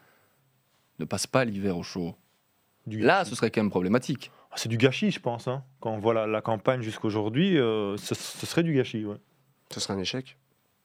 [1.00, 2.14] ne passe pas l'hiver au chaud,
[2.86, 4.30] Du là ce serait quand même problématique.
[4.56, 5.48] C'est du gâchis, je pense.
[5.48, 5.62] hein.
[5.80, 9.04] Quand on voit la, la campagne jusqu'aujourd'hui, euh, ce, ce serait du gâchis.
[9.04, 9.16] ouais.
[9.70, 10.36] Ce sera un échec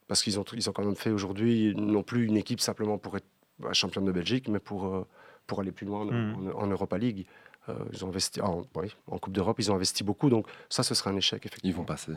[0.08, 3.16] parce qu'ils ont, ils ont quand même fait aujourd'hui non plus une équipe simplement pour
[3.18, 3.28] être
[3.60, 5.06] bah, championne de Belgique, mais pour, euh,
[5.46, 6.50] pour aller plus loin en, Mhm.
[6.56, 7.26] en- en Europa League.
[7.68, 10.82] Euh, ils ont investi en, oui, en Coupe d'Europe, ils ont investi beaucoup, donc ça,
[10.82, 11.78] ce sera un échec Ils effectivement.
[11.80, 12.14] vont passer.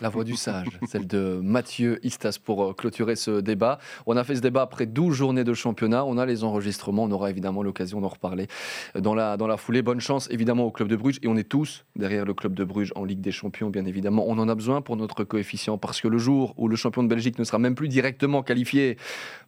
[0.00, 3.78] La voix du sage, celle de Mathieu Istas pour euh, clôturer ce débat.
[4.06, 6.04] On a fait ce débat après 12 journées de championnat.
[6.04, 7.04] On a les enregistrements.
[7.04, 8.46] On aura évidemment l'occasion d'en reparler
[8.94, 9.82] dans la, dans la foulée.
[9.82, 11.18] Bonne chance évidemment au club de Bruges.
[11.22, 14.24] Et on est tous derrière le club de Bruges en Ligue des Champions, bien évidemment.
[14.28, 17.08] On en a besoin pour notre coefficient parce que le jour où le champion de
[17.08, 18.96] Belgique ne sera même plus directement qualifié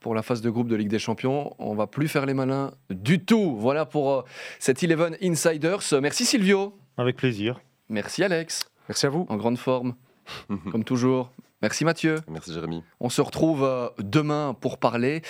[0.01, 2.73] pour la phase de groupe de Ligue des Champions, on va plus faire les malins
[2.91, 3.57] du tout.
[3.57, 4.23] Voilà pour euh,
[4.59, 5.83] cet Eleven Insiders.
[6.01, 6.77] Merci Silvio.
[6.97, 7.61] Avec plaisir.
[7.89, 8.74] Merci Alex.
[8.89, 9.27] Merci à vous.
[9.29, 9.95] En grande forme,
[10.71, 11.31] comme toujours.
[11.65, 12.17] Merci Mathieu.
[12.29, 12.83] Merci Jérémy.
[13.01, 15.23] On se retrouve euh, demain pour parler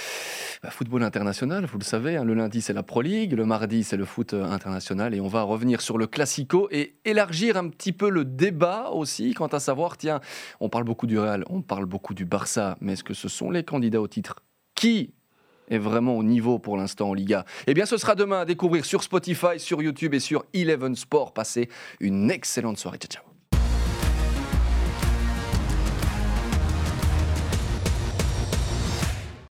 [0.64, 1.64] bah, football international.
[1.64, 4.34] Vous le savez, hein, le lundi c'est la Pro League, le mardi c'est le foot
[4.34, 8.24] euh, international et on va revenir sur le Classico et élargir un petit peu le
[8.24, 10.20] débat aussi quant à savoir, tiens,
[10.59, 13.52] on parle beaucoup du Real, on parle beaucoup du Barça, mais est-ce que ce sont
[13.52, 14.42] les candidats au titre?
[14.74, 15.14] Qui
[15.68, 17.44] est vraiment au niveau pour l'instant en Liga?
[17.68, 21.32] Eh bien, ce sera demain à découvrir sur Spotify, sur YouTube et sur Eleven Sport.
[21.32, 21.68] Passez
[22.00, 22.98] une excellente soirée.
[22.98, 23.34] Ciao, ciao.